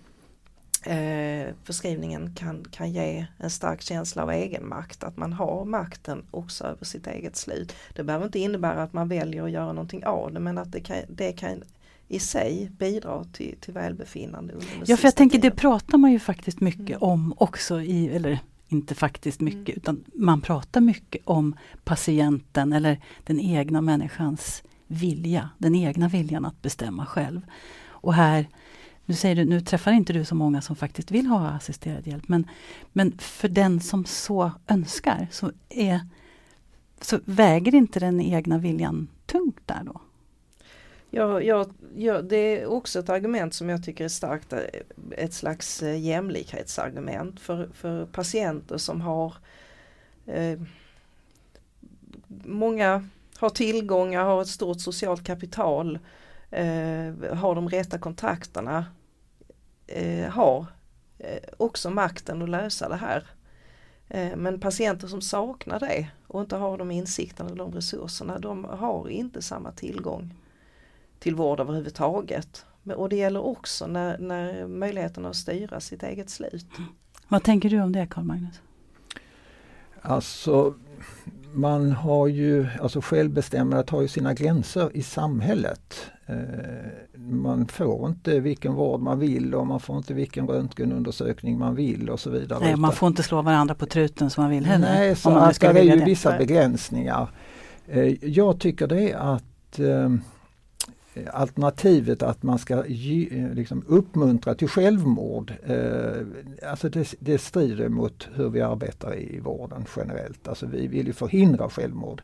eh, 0.86 1.54
förskrivningen 1.63 2.36
kan, 2.36 2.65
kan 2.72 2.92
ge 2.92 3.25
en 3.38 3.50
stark 3.50 3.82
känsla 3.82 4.24
av 4.24 4.32
egenmakt. 4.32 5.04
Att 5.04 5.18
man 5.18 5.34
har 5.34 5.65
makten 5.65 6.24
också 6.32 6.63
över 6.63 6.86
sitt 6.86 7.08
eget 7.08 7.36
slut. 7.36 7.75
Det 7.96 8.04
behöver 8.04 8.25
inte 8.25 8.39
innebära 8.39 8.84
att 8.84 8.94
man 8.94 9.08
väljer 9.08 9.44
att 9.44 9.51
göra 9.51 9.68
någonting 9.74 10.06
av 10.06 10.34
det 10.34 10.39
men 10.39 10.58
att 10.58 10.72
det 10.72 10.80
kan, 10.80 10.98
det 11.10 11.32
kan 11.32 11.63
i 12.08 12.20
sig 12.20 12.70
bidra 12.80 13.24
till, 13.34 13.56
till 13.60 13.74
välbefinnande 13.74 14.54
Ja 14.86 14.98
för 14.98 15.08
jag 15.08 15.15
tänker 15.15 15.38
det 15.38 15.42
tiden. 15.42 15.58
pratar 15.58 15.98
man 15.98 16.12
ju 16.12 16.20
faktiskt 16.20 16.60
mycket 16.60 16.89
Mm. 16.89 17.01
om 17.01 17.34
också 17.38 17.82
i, 17.82 18.08
eller 18.10 18.39
inte 18.68 18.96
faktiskt 18.96 19.42
mycket 19.42 19.70
Mm. 19.70 19.77
utan 19.77 20.04
man 20.13 20.42
pratar 20.42 20.82
mycket 20.82 21.22
om 21.25 21.56
patienten 21.84 22.74
eller 22.74 23.00
den 23.24 23.39
egna 23.39 23.82
människans 23.82 24.63
vilja, 24.88 25.50
den 25.58 25.75
egna 25.75 26.08
viljan 26.08 26.46
att 26.46 26.62
bestämma 26.62 27.06
själv. 27.06 27.42
Och 27.88 28.13
här, 28.13 28.48
nu 29.06 29.16
säger 29.16 29.36
du, 29.36 29.46
nu 29.46 29.62
träffar 29.62 29.92
inte 29.92 30.14
du 30.14 30.26
så 30.26 30.36
många 30.36 30.62
som 30.62 30.76
faktiskt 30.76 31.12
vill 31.12 31.26
ha 31.28 31.50
assisterad 31.50 32.08
hjälp 32.08 32.28
men, 32.28 32.48
men 32.94 33.18
för 33.18 33.48
den 33.48 33.80
som 33.80 34.06
så 34.06 34.52
önskar 34.68 35.28
så, 35.32 35.52
är, 35.70 36.00
så 37.02 37.20
väger 37.26 37.76
inte 37.76 38.00
den 38.00 38.22
egna 38.22 38.58
viljan 38.58 39.08
tungt 39.26 39.62
där 39.66 39.82
då? 39.86 40.02
Ja, 41.10 41.42
ja, 41.42 41.66
ja, 41.96 42.22
det 42.22 42.38
är 42.38 42.66
också 42.66 43.00
ett 43.00 43.10
argument 43.10 43.54
som 43.54 43.70
jag 43.70 43.84
tycker 43.84 44.04
är 44.04 44.10
starkt, 44.10 44.54
ett 45.12 45.34
slags 45.34 45.84
eh, 45.84 46.02
jämlikhetsargument 46.02 47.40
för, 47.40 47.70
för 47.74 48.06
patienter 48.06 48.78
som 48.78 49.02
har 49.02 49.34
eh, 50.26 50.60
Många 52.44 53.08
har 53.38 53.50
tillgångar, 53.50 54.24
har 54.24 54.42
ett 54.42 54.48
stort 54.48 54.82
socialt 54.82 55.24
kapital, 55.24 56.00
eh, 56.52 57.36
har 57.36 57.56
de 57.56 57.70
rätta 57.70 57.98
kontakterna, 57.98 58.86
eh, 59.88 60.30
har 60.30 60.66
eh, 61.18 61.44
också 61.58 61.90
makten 61.90 62.42
att 62.42 62.50
lösa 62.50 62.90
det 62.90 62.96
här. 62.96 63.28
Eh, 64.08 64.36
men 64.36 64.60
patienter 64.60 65.08
som 65.08 65.22
saknar 65.22 65.80
det 65.80 66.08
och 66.28 66.42
inte 66.42 66.56
har 66.56 66.78
de 66.78 66.92
insikterna 66.92 67.50
och 67.50 67.56
de 67.56 67.72
resurserna, 67.72 68.40
de 68.40 68.64
har 68.64 69.10
inte 69.10 69.42
samma 69.42 69.72
tillgång 69.72 70.34
till 71.20 71.36
vård 71.36 71.60
överhuvudtaget. 71.60 72.66
Och 72.96 73.10
det 73.10 73.16
gäller 73.16 73.46
också 73.46 73.88
när, 73.88 74.18
när 74.18 74.68
möjligheten 74.68 75.25
att 75.25 75.36
styra 75.36 75.80
sitt 75.80 76.04
eget 76.04 76.30
slut. 76.30 76.68
Vad 77.28 77.44
tänker 77.44 77.70
du 77.70 77.82
om 77.82 77.92
det 77.92 78.08
Carl 78.08 78.24
Magnus? 78.24 78.62
Alltså 80.02 80.74
man 81.54 81.92
har 81.92 82.28
ju, 82.28 82.68
alltså 82.82 83.02
självbestämmandet 83.02 83.90
har 83.90 84.02
ju 84.02 84.08
sina 84.08 84.34
gränser 84.34 84.98
i 84.98 85.04
samhället. 85.04 86.12
Eh, 86.27 86.36
man 87.17 87.67
får 87.67 88.08
inte 88.08 88.39
vilken 88.39 88.74
vård 88.74 89.01
man 89.01 89.20
vill 89.20 89.55
och 89.55 89.67
man 89.67 89.79
får 89.79 89.98
inte 89.98 90.13
vilken 90.13 90.48
röntgenundersökning 90.48 91.60
man 91.60 91.75
vill 91.75 92.10
och 92.10 92.20
så 92.20 92.29
vidare. 92.29 92.60
Nej, 92.60 92.75
man 92.75 92.91
får 92.91 93.08
inte 93.08 93.24
slå 93.24 93.41
varandra 93.41 93.75
på 93.75 93.86
truten 93.86 94.29
som 94.29 94.44
man 94.44 94.51
vill 94.51 94.65
heller. 94.65 94.88
Nej, 94.88 95.15
så 95.15 95.29
att 95.29 95.60
det 95.60 95.67
är 95.67 95.84
ju 95.84 95.96
det. 95.96 96.05
vissa 96.05 96.38
begränsningar. 96.38 97.29
Eh, 97.88 98.25
Jag 98.25 98.60
tycker 98.60 98.88
det 98.88 99.12
är 99.12 99.17
att 99.17 99.79
eh, 99.79 100.10
alternativet 101.34 102.24
att 102.24 102.43
man 102.43 102.60
ska 102.60 102.88
ge, 102.88 103.50
liksom 103.53 103.84
uppmuntra 103.88 104.55
till 104.55 104.67
självmord, 104.67 105.53
eh, 105.63 106.69
alltså 106.69 106.89
det, 106.89 107.13
det 107.19 107.38
strider 107.38 107.89
mot 107.89 108.27
hur 108.34 108.50
vi 108.50 108.62
arbetar 108.62 109.19
i 109.19 109.39
vården 109.39 109.86
generellt. 109.98 110.48
Alltså 110.48 110.65
vi 110.65 110.88
vill 110.88 111.07
ju 111.07 111.13
förhindra 111.13 111.69
självmord. 111.69 112.22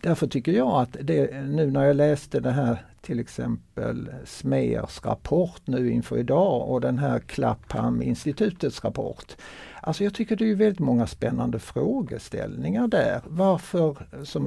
Därför 0.00 0.26
tycker 0.26 0.52
jag 0.52 0.82
att 0.82 0.96
det, 1.00 1.44
nu 1.44 1.70
när 1.70 1.84
jag 1.84 1.96
läste 1.96 2.40
det 2.40 2.50
här 2.50 2.84
till 3.00 3.20
exempel 3.20 4.10
Smers 4.24 5.04
rapport 5.04 5.62
nu 5.64 5.90
inför 5.90 6.18
idag 6.18 6.68
och 6.68 6.80
den 6.80 6.98
här 6.98 7.18
Clapham-institutets 7.18 8.84
rapport. 8.84 9.36
Alltså 9.86 10.04
jag 10.04 10.14
tycker 10.14 10.36
det 10.36 10.50
är 10.50 10.54
väldigt 10.54 10.78
många 10.78 11.06
spännande 11.06 11.58
frågeställningar 11.58 12.88
där. 12.88 13.20
Varför... 13.26 13.96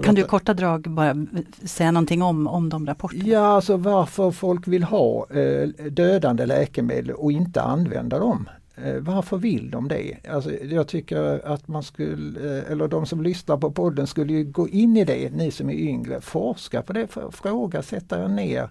Kan 0.04 0.16
du 0.16 0.22
i 0.22 0.24
korta 0.24 0.54
drag 0.54 0.82
bara 0.82 1.26
säga 1.64 1.92
någonting 1.92 2.22
om, 2.22 2.48
om 2.48 2.70
de 2.70 2.86
rapporterna? 2.86 3.24
Ja, 3.26 3.46
alltså 3.46 3.78
varför 3.78 4.32
folk 4.32 4.68
vill 4.68 4.84
ha 4.84 5.28
eh, 5.30 5.68
dödande 5.92 6.46
läkemedel 6.46 7.12
och 7.12 7.32
inte 7.32 7.62
använda 7.62 8.20
dem. 8.20 8.50
Eh, 8.76 8.96
varför 8.96 9.38
vill 9.38 9.72
de 9.72 9.88
det? 9.88 10.18
Alltså, 10.30 10.52
jag 10.52 10.88
tycker 10.88 11.48
att 11.48 11.68
man 11.68 11.84
skulle, 11.84 12.58
eh, 12.58 12.72
eller 12.72 12.88
de 12.88 13.06
som 13.06 13.24
lyssnar 13.24 13.58
på 13.58 13.72
podden 13.72 14.08
skulle 14.08 14.34
ju 14.34 14.44
gå 14.44 14.70
in 14.70 14.98
i 14.98 15.06
det, 15.06 15.30
ni 15.34 15.52
som 15.52 15.70
är 15.70 15.74
yngre, 15.74 16.22
forska 16.22 16.82
på 16.82 16.94
det, 16.94 17.08
fråga, 17.32 17.82
sätta 17.82 18.24
er 18.24 18.28
ner. 18.28 18.70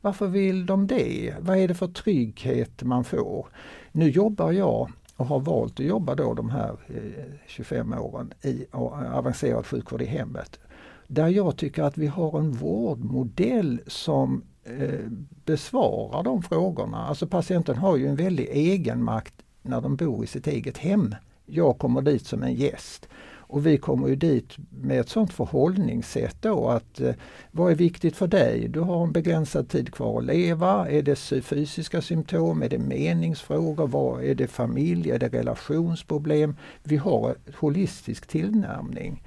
Varför 0.00 0.26
vill 0.26 0.66
de 0.66 0.86
det? 0.86 1.34
Vad 1.40 1.58
är 1.58 1.68
det 1.68 1.74
för 1.74 1.88
trygghet 1.88 2.82
man 2.82 3.04
får? 3.04 3.46
Nu 3.92 4.10
jobbar 4.10 4.52
jag 4.52 4.90
och 5.16 5.26
har 5.26 5.40
valt 5.40 5.80
att 5.80 5.86
jobba 5.86 6.14
då 6.14 6.34
de 6.34 6.50
här 6.50 6.76
eh, 6.86 7.24
25 7.46 7.92
åren 7.92 8.32
i 8.42 8.66
eh, 8.72 9.16
avancerad 9.16 9.66
sjukvård 9.66 10.02
i 10.02 10.04
hemmet. 10.04 10.60
Där 11.06 11.28
jag 11.28 11.56
tycker 11.56 11.82
att 11.82 11.98
vi 11.98 12.06
har 12.06 12.38
en 12.38 12.52
vårdmodell 12.52 13.80
som 13.86 14.42
eh, 14.64 15.10
besvarar 15.44 16.22
de 16.22 16.42
frågorna. 16.42 17.06
Alltså 17.06 17.26
patienten 17.26 17.76
har 17.76 17.96
ju 17.96 18.06
en 18.08 18.16
väldig 18.16 18.48
egenmakt 18.48 19.34
när 19.62 19.80
de 19.80 19.96
bor 19.96 20.24
i 20.24 20.26
sitt 20.26 20.46
eget 20.46 20.78
hem. 20.78 21.14
Jag 21.46 21.78
kommer 21.78 22.02
dit 22.02 22.26
som 22.26 22.42
en 22.42 22.54
gäst. 22.54 23.08
Och 23.48 23.66
vi 23.66 23.78
kommer 23.78 24.08
ju 24.08 24.16
dit 24.16 24.56
med 24.70 25.00
ett 25.00 25.08
sådant 25.08 25.32
förhållningssätt 25.32 26.36
då 26.40 26.68
att 26.68 27.00
eh, 27.00 27.14
vad 27.50 27.72
är 27.72 27.76
viktigt 27.76 28.16
för 28.16 28.26
dig? 28.26 28.68
Du 28.68 28.80
har 28.80 29.02
en 29.02 29.12
begränsad 29.12 29.68
tid 29.68 29.94
kvar 29.94 30.18
att 30.18 30.24
leva. 30.24 30.90
Är 30.90 31.02
det 31.02 31.16
fysiska 31.42 32.02
symptom? 32.02 32.62
Är 32.62 32.68
det 32.68 32.78
meningsfrågor? 32.78 33.86
Vad 33.86 34.24
är 34.24 34.34
det 34.34 34.46
familj? 34.46 35.10
Är 35.10 35.18
det 35.18 35.28
relationsproblem? 35.28 36.56
Vi 36.82 36.96
har 36.96 37.28
en 37.28 37.52
holistisk 37.58 38.26
tillnärmning. 38.26 39.22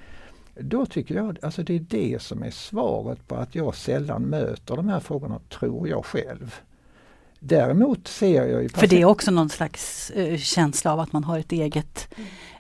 Då 0.61 0.85
tycker 0.85 1.15
jag, 1.15 1.37
alltså 1.41 1.63
det 1.63 1.75
är 1.75 1.85
det 1.89 2.21
som 2.21 2.43
är 2.43 2.51
svaret 2.51 3.27
på 3.27 3.35
att 3.35 3.55
jag 3.55 3.75
sällan 3.75 4.21
möter 4.21 4.75
de 4.75 4.89
här 4.89 4.99
frågorna, 4.99 5.39
tror 5.49 5.87
jag 5.87 6.05
själv. 6.05 6.55
Däremot 7.39 8.07
ser 8.07 8.45
jag 8.45 8.63
ju... 8.63 8.69
För 8.69 8.87
det 8.87 9.01
är 9.01 9.05
också 9.05 9.31
någon 9.31 9.49
slags 9.49 10.09
eh, 10.09 10.37
känsla 10.37 10.93
av 10.93 10.99
att 10.99 11.13
man 11.13 11.23
har 11.23 11.39
ett 11.39 11.51
eget, 11.51 12.15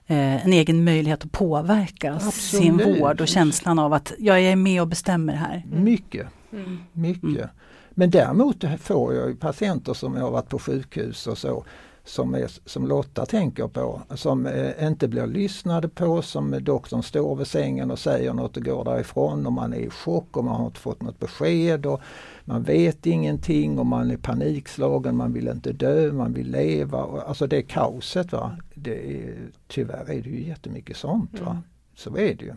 eh, 0.09 0.45
en 0.45 0.53
egen 0.53 0.83
möjlighet 0.83 1.25
att 1.25 1.31
påverka 1.31 2.19
sin 2.19 2.27
Absolut. 2.73 3.01
vård 3.01 3.21
och 3.21 3.27
känslan 3.27 3.79
av 3.79 3.93
att 3.93 4.13
jag 4.19 4.41
är 4.41 4.55
med 4.55 4.81
och 4.81 4.87
bestämmer 4.87 5.33
här. 5.33 5.63
Mycket, 5.71 6.27
Mm. 6.51 6.77
mycket. 6.93 7.23
Mm. 7.23 7.47
Men 7.89 8.09
däremot 8.09 8.63
får 8.79 9.13
jag 9.15 9.29
ju 9.29 9.35
patienter 9.35 9.93
som 9.93 10.15
har 10.15 10.31
varit 10.31 10.49
på 10.49 10.59
sjukhus 10.59 11.27
och 11.27 11.37
så 11.37 11.65
som, 12.03 12.33
är, 12.35 12.51
som 12.65 12.87
Lotta 12.87 13.25
tänker 13.25 13.67
på, 13.67 14.01
som 14.15 14.45
eh, 14.45 14.87
inte 14.87 15.07
blir 15.07 15.27
lyssnade 15.27 15.89
på, 15.89 16.21
som 16.21 16.57
doktorn 16.61 17.03
står 17.03 17.35
vid 17.35 17.47
sängen 17.47 17.91
och 17.91 17.99
säger 17.99 18.33
något 18.33 18.57
och 18.57 18.63
går 18.63 18.85
därifrån 18.85 19.45
och 19.45 19.53
man 19.53 19.73
är 19.73 19.77
i 19.77 19.89
chock 19.89 20.37
och 20.37 20.43
man 20.45 20.55
har 20.55 20.65
inte 20.65 20.79
fått 20.79 21.01
något 21.01 21.19
besked 21.19 21.85
och 21.85 22.01
man 22.45 22.63
vet 22.63 23.05
ingenting 23.05 23.79
och 23.79 23.85
man 23.85 24.11
är 24.11 24.17
panikslagen, 24.17 25.15
man 25.15 25.33
vill 25.33 25.47
inte 25.47 25.71
dö, 25.71 26.11
man 26.11 26.33
vill 26.33 26.51
leva. 26.51 27.03
Och, 27.03 27.29
alltså 27.29 27.47
det 27.47 27.61
kaoset. 27.61 28.31
Va? 28.31 28.57
Det 28.89 29.13
är, 29.13 29.51
tyvärr 29.67 30.09
är 30.11 30.21
det 30.21 30.29
ju 30.29 30.47
jättemycket 30.47 30.97
sånt. 30.97 31.39
Va? 31.39 31.51
Mm. 31.51 31.63
Så 31.95 32.17
är 32.17 32.35
det 32.35 32.45
ju. 32.45 32.53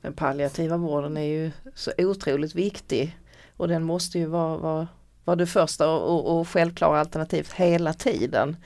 Den 0.00 0.12
palliativa 0.12 0.76
vården 0.76 1.16
är 1.16 1.22
ju 1.22 1.50
så 1.74 1.92
otroligt 1.98 2.54
viktig 2.54 3.18
och 3.56 3.68
den 3.68 3.82
måste 3.82 4.18
ju 4.18 4.26
vara, 4.26 4.56
vara, 4.56 4.88
vara 5.24 5.36
det 5.36 5.46
första 5.46 5.90
och, 5.90 6.38
och, 6.38 6.48
självklara 6.48 7.00
alternativet 7.00 7.52
hela 7.52 7.92
tiden. 7.92 8.56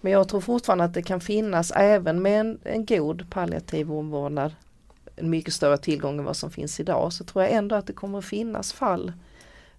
Men 0.00 0.12
jag 0.12 0.28
tror 0.28 0.40
fortfarande 0.40 0.84
att 0.84 0.94
det 0.94 1.02
kan 1.02 1.20
finnas 1.20 1.70
även 1.70 2.22
med 2.22 2.40
en, 2.40 2.58
en 2.64 2.86
god 2.86 3.30
palliativ 3.30 3.92
omvårdnad 3.92 4.54
en 5.16 5.30
mycket 5.30 5.54
större 5.54 5.78
tillgång 5.78 6.18
än 6.18 6.24
vad 6.24 6.36
som 6.36 6.50
finns 6.50 6.80
idag 6.80 7.12
så 7.12 7.24
tror 7.24 7.44
jag 7.44 7.52
ändå 7.52 7.76
att 7.76 7.86
det 7.86 7.92
kommer 7.92 8.18
att 8.18 8.24
finnas 8.24 8.72
fall 8.72 9.12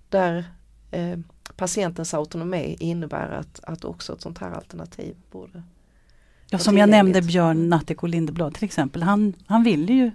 där 0.09 0.45
eh, 0.91 1.19
patientens 1.55 2.13
autonomi 2.13 2.77
innebär 2.79 3.29
att, 3.29 3.59
att 3.63 3.85
också 3.85 4.13
ett 4.13 4.21
sånt 4.21 4.37
här 4.37 4.51
alternativ 4.51 5.15
borde 5.31 5.63
Ja, 6.49 6.57
som 6.57 6.77
jag 6.77 6.89
nämnde 6.89 7.21
Björn 7.21 7.69
Natthiko 7.69 8.07
Lindeblad 8.07 8.53
till 8.53 8.63
exempel. 8.65 9.03
Han, 9.03 9.33
han, 9.47 9.63
ville 9.63 9.93
ju, 9.93 10.11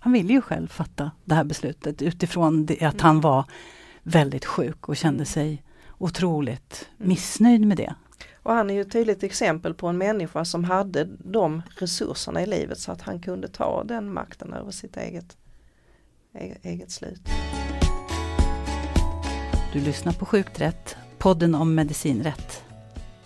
han 0.00 0.12
ville 0.12 0.32
ju 0.32 0.40
själv 0.40 0.68
fatta 0.68 1.10
det 1.24 1.34
här 1.34 1.44
beslutet 1.44 2.02
utifrån 2.02 2.66
det, 2.66 2.74
att 2.74 2.94
Mm. 2.94 3.04
han 3.04 3.20
var 3.20 3.44
väldigt 4.02 4.44
sjuk 4.44 4.88
och 4.88 4.96
kände 4.96 5.16
Mm. 5.18 5.26
sig 5.26 5.62
otroligt 5.98 6.88
Mm. 6.98 7.08
missnöjd 7.08 7.66
med 7.66 7.76
det. 7.76 7.94
Och 8.42 8.52
han 8.52 8.70
är 8.70 8.74
ju 8.74 8.80
ett 8.80 8.92
tydligt 8.92 9.22
exempel 9.22 9.74
på 9.74 9.86
en 9.88 9.98
människa 9.98 10.44
som 10.44 10.64
hade 10.64 11.08
de 11.24 11.62
resurserna 11.78 12.42
i 12.42 12.46
livet 12.46 12.78
så 12.78 12.92
att 12.92 13.02
han 13.02 13.20
kunde 13.20 13.48
ta 13.48 13.84
den 13.84 14.12
makten 14.12 14.52
över 14.52 14.70
sitt 14.70 14.96
eget 14.96 15.36
eget 16.62 16.90
slut. 16.90 17.20
Du 19.72 19.80
lyssnar 19.80 20.12
på 20.12 20.24
Sjukt 20.26 20.60
rätt, 20.60 20.96
podden 21.18 21.54
om 21.54 21.74
medicinrätt. 21.74 22.64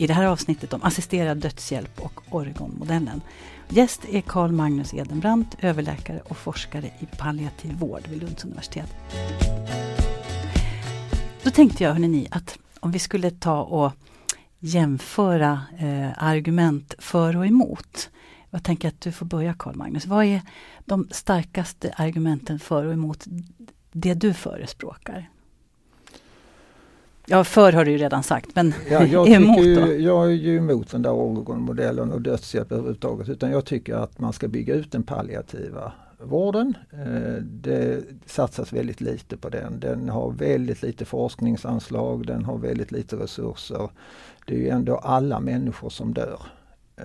I 0.01 0.07
det 0.07 0.15
här 0.15 0.27
avsnittet 0.27 0.73
om 0.73 0.83
assisterad 0.83 1.39
dödshjälp 1.39 2.01
och 2.01 2.21
Oregonmodellen. 2.31 3.21
Gäst 3.69 4.05
är 4.11 4.21
Carl 4.21 4.53
Magnus 4.53 4.95
Edenbrandt, 4.95 5.57
överläkare 5.61 6.21
och 6.29 6.37
forskare 6.37 6.87
i 6.87 7.07
palliativ 7.19 7.75
vård 7.75 8.09
vid 8.09 8.23
Lunds 8.23 8.45
universitet. 8.45 8.95
Då 11.43 11.51
tänkte 11.51 11.85
jag, 11.85 11.93
hörni, 11.93 12.29
att 12.31 12.59
om 12.81 12.93
vi 12.93 12.99
skulle 12.99 13.31
ta 13.31 13.63
och 13.63 13.93
jämföra 14.59 15.63
eh, 15.79 16.25
argument 16.25 16.95
för 16.99 17.37
och 17.37 17.47
emot. 17.47 18.11
Jag 18.51 18.65
tänker 18.65 18.89
att 18.89 19.01
du 19.01 19.13
får 19.13 19.27
börja 19.27 19.55
Carl 19.55 19.77
Magnus. 19.77 20.07
Vad 20.07 20.25
är 20.25 20.43
de 20.85 21.09
starkaste 21.11 21.95
argumenten 21.97 22.59
för 22.59 22.85
och 22.85 22.93
emot 22.93 23.25
det 23.93 24.15
du 24.15 24.35
förespråkar? 24.35 25.29
Ja, 27.31 27.45
för 27.45 27.73
har 27.73 27.85
du 27.85 27.91
ju 27.91 27.99
redan 27.99 28.23
sagt, 28.23 28.55
men 28.55 28.75
ja, 28.91 29.05
jag, 29.05 29.29
emot 29.33 29.65
ju, 29.65 29.75
då? 29.75 29.93
jag 29.93 30.27
är 30.27 30.35
ju 30.35 30.57
emot 30.57 30.91
den 30.91 31.03
där 31.03 31.13
Oregon-modellen 31.13 32.13
och 32.13 32.23
dödshjälp 32.23 32.73
överhuvudtaget. 32.73 33.29
Utan 33.29 33.51
jag 33.51 33.65
tycker 33.65 33.95
att 33.95 34.19
man 34.19 34.33
ska 34.33 34.49
bygga 34.49 34.75
ut 34.75 34.93
den 34.93 35.03
palliativa 35.03 35.93
vården. 36.19 36.77
Eh, 36.93 37.43
det 37.43 38.05
satsas 38.27 38.73
väldigt 38.73 39.01
lite 39.01 39.37
på 39.37 39.49
den. 39.49 39.81
Den 39.81 40.09
har 40.09 40.31
väldigt 40.31 40.83
lite 40.83 41.05
forskningsanslag, 41.05 42.27
den 42.27 42.45
har 42.45 42.59
väldigt 42.59 42.93
lite 42.93 43.17
resurser. 43.17 43.91
Det 44.47 44.55
är 44.55 44.59
ju 44.59 44.69
ändå 44.69 44.97
alla 44.97 45.41
människor 45.41 45.91
som 45.91 46.15
dör. 46.15 46.41
Eh, 46.97 47.05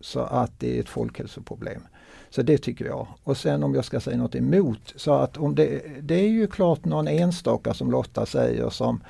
så 0.00 0.20
att 0.20 0.60
det 0.60 0.76
är 0.76 0.80
ett 0.80 0.88
folkhälsoproblem. 0.88 1.82
Så 2.30 2.42
det 2.42 2.58
tycker 2.58 2.84
jag. 2.84 3.06
Och 3.24 3.36
sen 3.36 3.62
om 3.62 3.74
jag 3.74 3.84
ska 3.84 4.00
säga 4.00 4.16
något 4.16 4.34
emot, 4.34 4.92
så 4.96 5.12
att 5.12 5.36
om 5.36 5.54
det, 5.54 5.82
det 6.00 6.14
är 6.14 6.28
ju 6.28 6.46
klart 6.46 6.84
någon 6.84 7.08
enstaka 7.08 7.74
som 7.74 7.90
Lotta 7.90 8.26
säger 8.26 8.70
som 8.70 9.00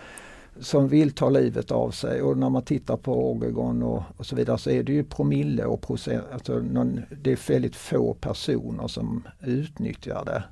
som 0.61 0.89
vill 0.89 1.11
ta 1.11 1.31
livet 1.31 1.71
av 1.71 1.91
sig 1.91 2.23
och 2.23 2.39
när 2.39 2.51
man 2.51 2.63
tittar 2.63 2.97
på 2.97 3.31
Oregon 3.33 3.83
och, 3.83 4.03
och 4.17 4.27
så 4.27 4.37
vidare 4.37 4.59
så 4.59 4.71
är 4.71 4.83
det 4.83 4.93
ju 4.93 5.05
promille 5.05 5.65
och 5.65 5.81
procent, 5.81 6.25
alltså 6.33 6.59
någon, 6.59 7.01
det 7.23 7.33
är 7.33 7.53
väldigt 7.53 7.77
få 7.77 8.15
personer 8.15 8.87
som 8.87 9.29
utnyttjar 9.41 10.25
det. 10.25 10.45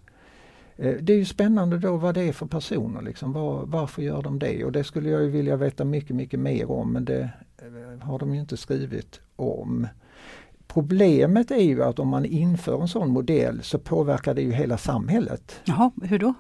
Eh, 0.77 0.97
det 1.01 1.13
är 1.13 1.17
ju 1.17 1.25
spännande 1.25 1.79
då 1.79 1.97
vad 1.97 2.15
det 2.15 2.23
är 2.23 2.33
för 2.33 2.47
personer, 2.47 3.03
liksom. 3.03 3.33
Var, 3.33 3.67
varför 3.67 4.03
gör 4.03 4.23
de 4.23 4.39
det? 4.39 4.65
Och 4.65 4.73
det 4.73 4.85
skulle 4.85 5.11
jag 5.11 5.21
vilja 5.21 5.57
veta 5.57 5.85
mycket, 5.85 6.17
mycket 6.17 6.41
mer 6.41 6.71
om 6.71 6.93
men 6.93 7.05
det 7.05 7.31
eh, 7.59 8.07
har 8.07 8.19
de 8.19 8.35
ju 8.35 8.41
inte 8.41 8.57
skrivit 8.57 9.21
om. 9.37 9.87
Problemet 10.67 11.51
är 11.51 11.63
ju 11.63 11.85
att 11.85 11.99
om 11.99 12.09
man 12.09 12.25
inför 12.25 12.81
en 12.81 12.89
sån 12.89 13.11
modell 13.11 13.63
så 13.63 13.79
påverkar 13.79 14.35
det 14.35 14.43
ju 14.43 14.53
hela 14.53 14.79
samhället. 14.79 15.61
Jaha, 15.65 15.91
hur 16.03 16.19
då? 16.19 16.35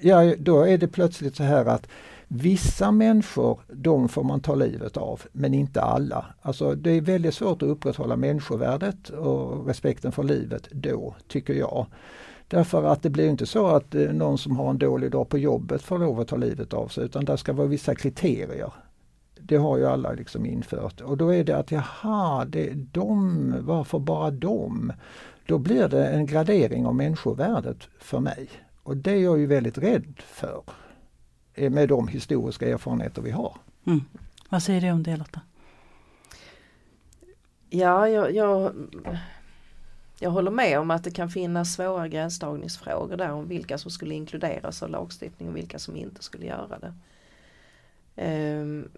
Ja, 0.00 0.34
då 0.38 0.62
är 0.62 0.78
det 0.78 0.88
plötsligt 0.88 1.36
så 1.36 1.42
här 1.42 1.64
att 1.64 1.88
Vissa 2.34 2.90
människor, 2.90 3.60
de 3.72 4.08
får 4.08 4.24
man 4.24 4.40
ta 4.40 4.54
livet 4.54 4.96
av, 4.96 5.22
men 5.32 5.54
inte 5.54 5.82
alla. 5.82 6.26
Alltså 6.42 6.74
det 6.74 6.90
är 6.90 7.00
väldigt 7.00 7.34
svårt 7.34 7.62
att 7.62 7.68
upprätthålla 7.68 8.16
människovärdet 8.16 9.08
och 9.08 9.66
respekten 9.66 10.12
för 10.12 10.22
livet 10.22 10.68
då, 10.70 11.14
tycker 11.28 11.54
jag. 11.54 11.86
Därför 12.48 12.84
att 12.84 13.02
det 13.02 13.10
blir 13.10 13.28
inte 13.28 13.46
så 13.46 13.66
att 13.66 13.94
eh, 13.94 14.12
någon 14.12 14.38
som 14.38 14.56
har 14.56 14.70
en 14.70 14.78
dålig 14.78 15.10
dag 15.10 15.28
på 15.28 15.38
jobbet 15.38 15.82
får 15.82 15.98
lov 15.98 16.20
att 16.20 16.28
ta 16.28 16.36
livet 16.36 16.72
av 16.74 16.88
sig, 16.88 17.04
utan 17.04 17.24
det 17.24 17.36
ska 17.36 17.52
vara 17.52 17.66
vissa 17.66 17.94
kriterier. 17.94 18.72
Det 19.40 19.56
har 19.56 19.78
ju 19.78 19.86
alla 19.86 20.12
liksom 20.12 20.46
infört 20.46 21.00
och 21.00 21.16
då 21.16 21.34
är 21.34 21.44
det 21.44 21.56
att 21.56 21.70
jaha, 21.70 22.44
det 22.44 22.68
är 22.68 22.86
de, 22.92 23.54
varför 23.60 23.98
bara 23.98 24.30
de? 24.30 24.92
Då 25.46 25.58
blir 25.58 25.88
det 25.88 26.06
en 26.06 26.26
gradering 26.26 26.86
av 26.86 26.94
människovärdet 26.94 27.78
för 27.98 28.20
mig. 28.20 28.48
Och 28.82 28.96
det 28.96 29.10
är 29.10 29.22
jag 29.22 29.38
ju 29.38 29.46
väldigt 29.46 29.78
rädd 29.78 30.14
för 30.18 30.62
med 31.54 31.88
de 31.88 32.08
historiska 32.08 32.68
erfarenheter 32.68 33.22
vi 33.22 33.30
har. 33.30 33.56
Mm. 33.86 34.00
Vad 34.48 34.62
säger 34.62 34.80
du 34.80 34.90
om 34.90 35.02
det 35.02 35.16
Lotta? 35.16 35.40
Ja, 37.70 38.08
jag, 38.08 38.34
jag, 38.34 38.72
jag 40.18 40.30
håller 40.30 40.50
med 40.50 40.78
om 40.78 40.90
att 40.90 41.04
det 41.04 41.10
kan 41.10 41.30
finnas 41.30 41.74
svåra 41.74 42.08
gränsdragningsfrågor 42.08 43.16
där 43.16 43.32
om 43.32 43.48
vilka 43.48 43.78
som 43.78 43.90
skulle 43.90 44.14
inkluderas 44.14 44.82
av 44.82 44.90
lagstiftning 44.90 45.48
och 45.48 45.56
vilka 45.56 45.78
som 45.78 45.96
inte 45.96 46.22
skulle 46.22 46.46
göra 46.46 46.78
det. 46.78 46.94
Um, 48.60 48.88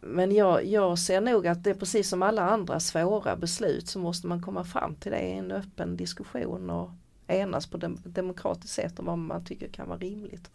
men 0.00 0.32
jag, 0.32 0.66
jag 0.66 0.98
ser 0.98 1.20
nog 1.20 1.46
att 1.46 1.64
det 1.64 1.70
är 1.70 1.74
precis 1.74 2.08
som 2.08 2.22
alla 2.22 2.42
andra 2.42 2.80
svåra 2.80 3.36
beslut 3.36 3.88
så 3.88 3.98
måste 3.98 4.26
man 4.26 4.42
komma 4.42 4.64
fram 4.64 4.94
till 4.94 5.12
det 5.12 5.20
i 5.20 5.32
en 5.32 5.52
öppen 5.52 5.96
diskussion 5.96 6.70
och 6.70 6.90
enas 7.26 7.66
på 7.66 7.76
dem, 7.76 7.98
demokratiskt 8.04 8.74
sätt 8.74 8.98
om 8.98 9.06
vad 9.06 9.18
man 9.18 9.44
tycker 9.44 9.68
kan 9.68 9.88
vara 9.88 9.98
rimligt. 9.98 10.50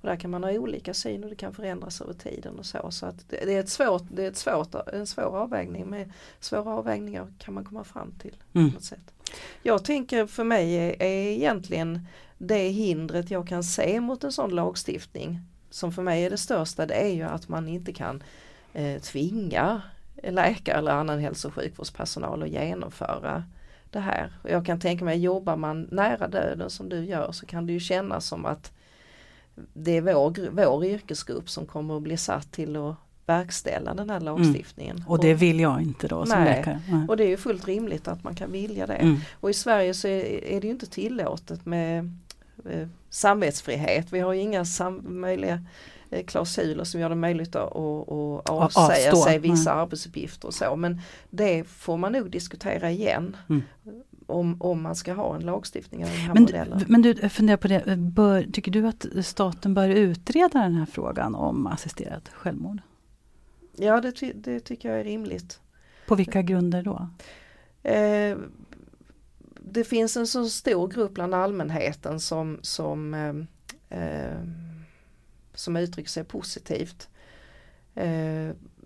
Och 0.00 0.08
där 0.08 0.16
kan 0.16 0.30
man 0.30 0.44
ha 0.44 0.50
olika 0.50 0.94
syn 0.94 1.24
och 1.24 1.30
det 1.30 1.36
kan 1.36 1.54
förändras 1.54 2.00
över 2.00 2.12
tiden 2.12 2.58
och 2.58 2.66
så. 2.66 2.90
Så 2.90 3.06
att 3.06 3.28
det 3.28 3.54
är, 3.54 3.60
ett 3.60 3.68
svårt, 3.68 4.02
det 4.10 4.24
är 4.24 4.28
ett 4.28 4.36
svårt, 4.36 4.74
en 4.92 5.06
svår 5.06 5.36
avvägning. 5.36 5.86
Med 5.86 6.12
svåra 6.40 6.70
avvägningar 6.70 7.32
kan 7.38 7.54
man 7.54 7.64
komma 7.64 7.84
fram 7.84 8.12
till. 8.12 8.36
Mm. 8.52 8.70
På 8.70 8.74
något 8.74 8.84
sätt. 8.84 9.14
Jag 9.62 9.84
tänker 9.84 10.26
för 10.26 10.44
mig 10.44 10.74
är, 10.74 11.02
är 11.02 11.30
egentligen 11.30 12.06
det 12.38 12.68
hindret 12.68 13.30
jag 13.30 13.48
kan 13.48 13.64
se 13.64 14.00
mot 14.00 14.24
en 14.24 14.32
sån 14.32 14.50
lagstiftning 14.50 15.40
som 15.70 15.92
för 15.92 16.02
mig 16.02 16.24
är 16.24 16.30
det 16.30 16.36
största 16.36 16.86
det 16.86 16.94
är 16.94 17.14
ju 17.14 17.22
att 17.22 17.48
man 17.48 17.68
inte 17.68 17.92
kan 17.92 18.22
eh, 18.72 19.00
tvinga 19.00 19.82
läkare 20.22 20.78
eller 20.78 20.92
annan 20.92 21.18
hälso 21.18 21.48
och 21.48 21.54
sjukvårdspersonal 21.54 22.42
att 22.42 22.48
genomföra 22.48 23.44
det 23.90 24.00
här. 24.00 24.32
Och 24.42 24.50
jag 24.50 24.66
kan 24.66 24.80
tänka 24.80 25.04
mig, 25.04 25.18
jobbar 25.18 25.56
man 25.56 25.82
nära 25.82 26.28
döden 26.28 26.70
som 26.70 26.88
du 26.88 27.04
gör 27.04 27.32
så 27.32 27.46
kan 27.46 27.66
det 27.66 27.72
ju 27.72 27.80
kännas 27.80 28.26
som 28.26 28.46
att 28.46 28.72
det 29.72 29.96
är 29.96 30.00
vår, 30.00 30.50
vår 30.50 30.84
yrkesgrupp 30.84 31.50
som 31.50 31.66
kommer 31.66 31.96
att 31.96 32.02
bli 32.02 32.16
satt 32.16 32.52
till 32.52 32.76
att 32.76 32.94
verkställa 33.26 33.94
den 33.94 34.10
här 34.10 34.16
mm. 34.16 34.24
lagstiftningen. 34.24 34.96
Mm. 34.96 35.08
Och 35.08 35.20
det 35.20 35.34
vill 35.34 35.60
jag 35.60 35.82
inte 35.82 36.08
då 36.08 36.26
som 36.26 36.38
nej, 36.38 36.56
läkare? 36.56 36.80
Nej. 36.90 37.08
Och 37.08 37.16
det 37.16 37.24
är 37.24 37.28
ju 37.28 37.36
fullt 37.36 37.68
rimligt 37.68 38.08
att 38.08 38.24
man 38.24 38.34
kan 38.34 38.52
vilja 38.52 38.86
det. 38.86 38.94
Mm. 38.94 39.16
Och 39.40 39.50
i 39.50 39.54
Sverige 39.54 39.94
så 39.94 40.08
är, 40.08 40.60
det 40.60 40.66
ju 40.66 40.70
inte 40.70 40.86
tillåtet 40.86 41.66
med 41.66 42.18
eh, 42.70 42.88
samvetsfrihet. 43.10 44.12
Vi 44.12 44.20
har 44.20 44.32
ju 44.32 44.40
inga 44.40 44.64
sam 44.64 45.20
möjliga 45.20 45.64
eh, 46.10 46.24
klausuler 46.24 46.84
som 46.84 47.00
gör 47.00 47.08
det 47.08 47.14
möjligt 47.14 47.56
att, 47.56 47.76
att, 47.76 48.50
att 48.50 48.76
avsäga 48.76 49.16
sig 49.16 49.38
vissa 49.38 49.70
mm. 49.70 49.82
arbetsuppgifter 49.82 50.48
och 50.48 50.54
så. 50.54 50.76
Men 50.76 51.00
det 51.30 51.64
får 51.64 51.96
man 51.96 52.12
nog 52.12 52.30
diskutera 52.30 52.90
igen. 52.90 53.36
Mm 53.48 53.62
om, 54.26 54.62
om 54.62 54.82
man 54.82 54.96
ska 54.96 55.12
ha 55.12 55.34
en 55.34 55.40
lagstiftning 55.40 56.04
av 56.04 56.10
den 56.10 56.18
här 56.18 56.34
men, 56.34 56.42
modellen. 56.42 56.84
Men 56.88 57.02
du, 57.02 57.28
funderar 57.28 57.56
på 57.56 57.68
det, 57.68 57.96
bör, 57.96 58.46
tycker 58.52 58.70
du 58.70 58.86
att 58.86 59.06
staten 59.22 59.74
bör 59.74 59.88
utreda 59.88 60.58
den 60.60 60.74
här 60.74 60.86
frågan 60.86 61.34
om 61.34 61.66
assisterat 61.66 62.28
självmord? 62.28 62.80
Ja 63.76 64.00
det, 64.00 64.12
ty, 64.12 64.32
det 64.32 64.60
tycker 64.60 64.90
jag 64.90 65.00
är 65.00 65.04
rimligt. 65.04 65.60
På 66.06 66.14
vilka 66.14 66.42
grunder 66.42 66.82
då? 66.82 67.08
Eh, 67.90 68.38
det 69.60 69.84
finns 69.84 70.16
en 70.16 70.26
så 70.26 70.48
stor 70.48 70.88
grupp 70.88 71.14
bland 71.14 71.34
allmänheten 71.34 72.20
som, 72.20 72.58
som, 72.62 73.14
eh, 73.14 73.98
eh 73.98 74.40
som 75.54 75.76
uttrycker 75.76 76.10
sig 76.10 76.24
positivt. 76.24 77.08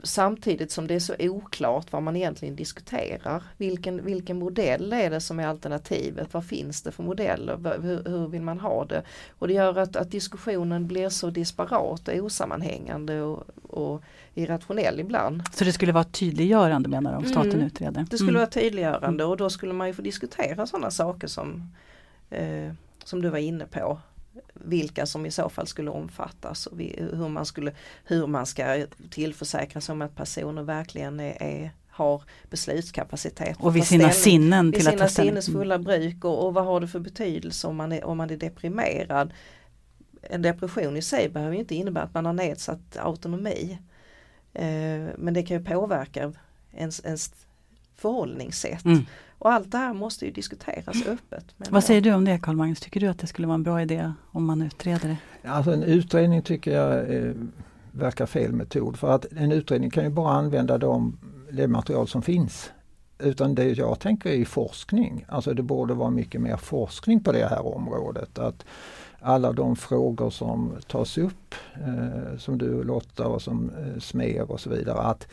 Samtidigt 0.03 0.71
som 0.71 0.87
det 0.87 0.95
är 0.95 1.01
så 1.01 1.15
oklart 1.19 1.93
vad 1.93 2.03
man 2.03 2.17
egentligen 2.17 2.57
diskuterar. 2.57 3.43
Vilken, 3.57 4.05
vilken 4.05 4.39
modell 4.39 4.93
är 4.93 5.11
det 5.11 5.21
som 5.21 5.41
är 5.41 5.47
alternativet? 5.47 6.35
Vad 6.35 6.45
finns 6.45 6.83
det 6.83 6.93
för 6.93 7.03
modeller? 7.03 7.79
Hur, 7.83 8.05
hur 8.05 8.29
vill 8.29 8.43
man 8.43 8.61
ha 8.61 8.85
det? 8.85 9.03
Och 9.39 9.49
det 9.49 9.55
gör 9.55 9.79
att, 9.79 9.97
att 9.97 10.11
diskussionen 10.11 10.87
blir 10.87 11.09
så 11.09 11.31
disparat 11.31 12.09
och 12.09 12.15
osammanhängande 12.15 13.21
och, 13.23 13.45
och 13.63 14.03
irrationell 14.35 15.01
ibland. 15.01 15.43
Så 15.53 15.65
det 15.65 15.73
skulle 15.73 15.93
vara 15.93 16.05
tydliggörande 16.05 16.89
menar 16.89 17.11
du 17.11 17.17
om 17.17 17.25
staten 17.25 17.53
mm. 17.53 17.67
utreder? 17.67 18.07
Det 18.11 18.17
skulle 18.17 18.31
mm. 18.31 18.41
vara 18.41 18.51
tydliggörande 18.51 19.25
och 19.25 19.37
då 19.37 19.51
skulle 19.51 19.73
man 19.73 19.87
ju 19.87 19.95
få 19.95 20.03
diskutera 20.03 20.67
sådana 20.67 20.91
saker 20.91 21.27
som, 21.27 21.73
eh, 22.31 22.73
som 23.05 23.23
du 23.23 23.29
var 23.29 23.39
inne 23.39 23.67
på 23.67 23.99
vilka 24.55 25.07
som 25.07 25.27
i 25.27 25.31
så 25.31 25.49
fall 25.49 25.67
skulle 25.67 25.91
omfattas 25.91 26.67
och 26.67 26.79
hur 26.79 27.29
man, 27.29 27.47
skulle, 27.47 27.73
hur 28.05 28.27
man 28.27 28.47
ska 28.47 28.87
tillförsäkra 29.11 29.81
sig 29.81 29.93
om 29.93 30.03
att 30.03 30.17
personer 30.17 30.63
verkligen 30.63 31.21
är, 31.21 31.43
är 31.43 31.71
har 32.01 32.23
beslutskapacitet. 32.51 33.57
Och 33.61 33.77
vid 33.77 33.87
sina 33.87 34.11
sinnen 34.11 34.73
till 34.73 34.83
vid 34.83 34.91
sina 34.91 35.09
sinnesfulla 35.09 35.79
bruk 35.79 36.25
och, 36.25 36.47
och, 36.47 36.55
vad 36.55 36.65
har 36.65 36.81
det 36.81 36.89
för 36.89 36.99
betydelse 36.99 37.67
om 37.67 37.77
man 37.77 37.93
är, 37.93 38.05
om 38.05 38.17
man 38.19 38.31
är 38.31 38.37
deprimerad. 38.37 39.33
En 40.23 40.43
depression 40.43 40.97
i 40.97 41.03
sig 41.03 41.29
behöver 41.29 41.57
inte 41.57 41.75
innebära 41.75 42.05
att 42.05 42.15
man 42.15 42.27
har 42.27 42.33
nedsatt 42.33 42.97
autonomi. 42.97 43.79
Eh, 44.53 45.09
men 45.19 45.35
det 45.35 45.43
kan 45.43 45.57
ju 45.57 45.65
påverka 45.65 46.33
ens, 46.73 47.05
ens 47.05 47.33
förhållningssätt. 48.01 48.85
Mm. 48.85 49.07
Och 49.39 49.53
allt 49.53 49.71
det 49.71 49.79
här 49.79 49.95
måste 49.95 50.25
ju 50.25 50.31
diskuteras 50.31 51.07
öppet. 51.07 51.45
Vad 51.57 51.85
säger 51.85 52.01
du 52.01 52.13
om 52.13 52.25
det 52.25 52.39
Carl 52.39 52.57
Magnus? 52.57 52.81
Tycker 52.81 53.01
du 53.01 53.07
att 53.07 53.19
det 53.19 53.27
skulle 53.27 53.47
vara 53.47 53.55
en 53.55 53.63
bra 53.63 53.83
idé 53.83 54.13
om 54.33 54.45
man 54.45 54.63
utreder 54.63 55.09
det? 55.09 55.49
Alltså 55.49 55.73
en 55.73 55.83
utredning 55.83 56.43
tycker 56.43 56.71
jag 56.71 57.15
eh, 57.15 57.33
verkar 57.93 58.27
fel 58.27 58.53
metod 58.53 58.97
för 58.97 59.11
att 59.11 59.27
en 59.37 59.53
utredning 59.53 59.91
kan 59.91 60.05
ju 60.05 60.11
bara 60.11 60.33
använda 60.33 60.79
de, 60.79 61.19
det 61.51 61.69
material 61.69 62.09
som 62.09 62.23
finns. 62.23 62.71
Utan 63.19 63.55
det 63.55 63.65
jag 63.65 64.01
tänker 64.01 64.31
är 64.31 64.45
forskning. 64.45 65.25
Alltså 65.29 65.55
det 65.55 65.63
borde 65.63 65.95
vara 65.95 66.11
mycket 66.11 66.41
mer 66.41 66.57
forskning 66.57 67.21
på 67.21 67.33
det 67.33 67.47
här 67.47 67.77
området. 67.77 68.39
Att, 68.39 68.65
alla 69.21 69.53
de 69.53 69.77
frågor 69.77 70.31
som 70.31 70.73
tas 70.87 71.19
upp, 71.19 71.55
eh, 71.75 72.39
som 72.39 72.59
du 72.59 72.83
Lotta 72.85 73.27
och 73.27 73.43
som 73.43 73.71
eh, 73.71 74.01
Smer 74.01 74.51
och 74.51 74.61
så 74.61 74.71
vidare. 74.71 74.99
Att 74.99 75.29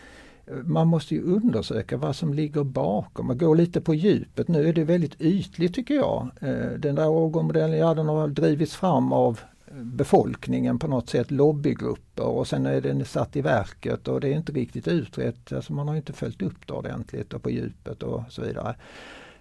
man 0.63 0.87
måste 0.87 1.15
ju 1.15 1.21
undersöka 1.21 1.97
vad 1.97 2.15
som 2.15 2.33
ligger 2.33 2.63
bakom 2.63 3.29
och 3.29 3.39
gå 3.39 3.53
lite 3.53 3.81
på 3.81 3.95
djupet. 3.95 4.47
Nu 4.47 4.69
är 4.69 4.73
det 4.73 4.83
väldigt 4.83 5.21
ytligt 5.21 5.75
tycker 5.75 5.95
jag. 5.95 6.29
Eh, 6.41 6.71
den 6.79 6.95
där 6.95 7.07
årgångsmodellen, 7.07 7.77
ja 7.77 7.93
den 7.93 8.07
har 8.07 8.27
drivits 8.27 8.75
fram 8.75 9.13
av 9.13 9.39
eh, 9.67 9.77
befolkningen 9.77 10.79
på 10.79 10.87
något 10.87 11.09
sätt, 11.09 11.31
lobbygrupper 11.31 12.23
och 12.23 12.47
sen 12.47 12.65
är 12.65 12.81
den 12.81 13.05
satt 13.05 13.35
i 13.35 13.41
verket 13.41 14.07
och 14.07 14.21
det 14.21 14.27
är 14.27 14.35
inte 14.35 14.51
riktigt 14.51 14.87
utrett. 14.87 15.53
Alltså 15.53 15.73
man 15.73 15.87
har 15.87 15.95
inte 15.95 16.13
följt 16.13 16.41
upp 16.41 16.67
det 16.67 16.73
ordentligt 16.73 17.33
och 17.33 17.43
på 17.43 17.49
djupet 17.49 18.03
och 18.03 18.23
så 18.29 18.41
vidare. 18.41 18.75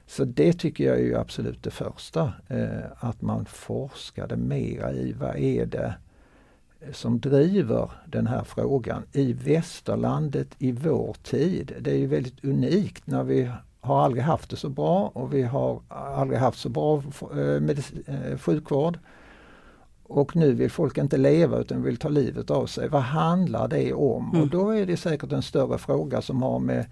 Så 0.06 0.24
det 0.24 0.52
tycker 0.52 0.84
jag 0.84 1.00
är 1.00 1.18
absolut 1.18 1.62
det 1.62 1.70
första, 1.70 2.32
eh, 2.48 2.84
att 2.98 3.22
man 3.22 3.44
forskade 3.44 4.36
mera 4.36 4.92
i 4.92 5.12
vad 5.12 5.36
är 5.36 5.66
det 5.66 5.94
som 6.92 7.20
driver 7.20 7.90
den 8.06 8.26
här 8.26 8.44
frågan 8.44 9.02
i 9.12 9.32
västerlandet 9.32 10.48
i 10.58 10.72
vår 10.72 11.16
tid. 11.22 11.72
Det 11.80 11.90
är 11.90 11.96
ju 11.96 12.06
väldigt 12.06 12.44
unikt 12.44 13.06
när 13.06 13.24
vi 13.24 13.50
har 13.80 14.04
aldrig 14.04 14.24
haft 14.24 14.50
det 14.50 14.56
så 14.56 14.68
bra 14.68 15.10
och 15.14 15.34
vi 15.34 15.42
har 15.42 15.80
aldrig 15.88 16.40
haft 16.40 16.58
så 16.58 16.68
bra 16.68 17.02
eh, 17.32 17.62
eh, 18.06 18.38
sjukvård. 18.38 18.98
Och 20.02 20.36
nu 20.36 20.52
vill 20.52 20.70
folk 20.70 20.98
inte 20.98 21.16
leva 21.16 21.58
utan 21.58 21.82
vill 21.82 21.96
ta 21.96 22.08
livet 22.08 22.50
av 22.50 22.66
sig. 22.66 22.88
Vad 22.88 23.02
handlar 23.02 23.68
det 23.68 23.92
om? 23.92 24.30
Mm. 24.30 24.42
Och 24.42 24.48
då 24.48 24.70
är 24.70 24.86
det 24.86 24.96
säkert 24.96 25.32
en 25.32 25.42
större 25.42 25.78
fråga 25.78 26.22
som 26.22 26.42
har 26.42 26.58
med 26.58 26.86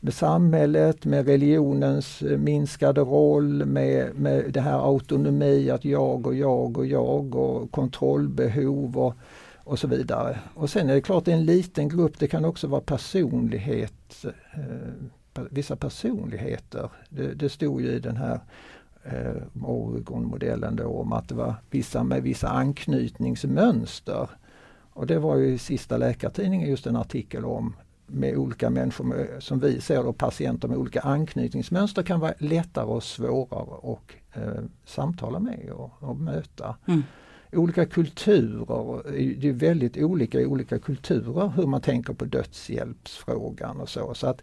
med 0.00 0.14
samhället, 0.14 1.04
med 1.04 1.26
religionens 1.26 2.22
eh, 2.22 2.38
minskade 2.38 3.00
roll, 3.00 3.66
med, 3.66 4.14
med 4.14 4.52
det 4.52 4.60
här 4.60 4.78
autonomi, 4.78 5.70
att 5.70 5.84
jag 5.84 6.26
och 6.26 6.34
jag 6.34 6.78
och 6.78 6.86
jag 6.86 7.34
och 7.34 7.70
kontrollbehov 7.70 8.98
och, 8.98 9.14
och 9.56 9.78
så 9.78 9.88
vidare. 9.88 10.38
Och 10.54 10.70
sen 10.70 10.90
är 10.90 10.94
det 10.94 11.00
klart 11.00 11.24
det 11.24 11.32
är 11.32 11.36
en 11.36 11.44
liten 11.44 11.88
grupp, 11.88 12.18
det 12.18 12.28
kan 12.28 12.44
också 12.44 12.66
vara 12.66 12.80
personlighet, 12.80 14.24
eh, 14.54 15.42
vissa 15.50 15.76
personligheter. 15.76 16.90
Det, 17.08 17.34
det 17.34 17.48
stod 17.48 17.80
ju 17.80 17.88
i 17.88 17.98
den 17.98 18.16
här 18.16 18.40
eh, 19.04 19.64
Oregon-modellen 19.64 20.76
då 20.76 20.86
om 20.86 21.12
att 21.12 21.28
det 21.28 21.34
var 21.34 21.54
vissa 21.70 22.04
med 22.04 22.22
vissa 22.22 22.48
anknytningsmönster. 22.48 24.30
Och 24.90 25.06
det 25.06 25.18
var 25.18 25.36
ju 25.36 25.46
i 25.46 25.58
sista 25.58 25.96
Läkartidningen 25.96 26.68
just 26.68 26.86
en 26.86 26.96
artikel 26.96 27.44
om 27.44 27.74
med 28.08 28.36
olika 28.36 28.70
människor 28.70 29.04
med, 29.04 29.28
som 29.38 29.58
vi 29.58 29.80
ser 29.80 30.02
då, 30.02 30.12
patienter 30.12 30.68
med 30.68 30.78
olika 30.78 31.00
anknytningsmönster 31.00 32.02
kan 32.02 32.20
vara 32.20 32.34
lättare 32.38 32.84
och 32.84 33.02
svårare 33.02 33.92
att 33.92 34.36
eh, 34.36 34.64
samtala 34.84 35.38
med 35.38 35.70
och, 35.70 35.90
och 35.98 36.16
möta. 36.16 36.76
Mm. 36.88 37.02
Olika 37.52 37.86
kulturer, 37.86 39.02
det 39.40 39.48
är 39.48 39.52
väldigt 39.52 39.96
olika 39.96 40.40
i 40.40 40.46
olika 40.46 40.78
kulturer 40.78 41.52
hur 41.56 41.66
man 41.66 41.80
tänker 41.80 42.12
på 42.12 42.24
dödshjälpsfrågan 42.24 43.80
och 43.80 43.88
så. 43.88 44.14
Så, 44.14 44.26
att, 44.26 44.42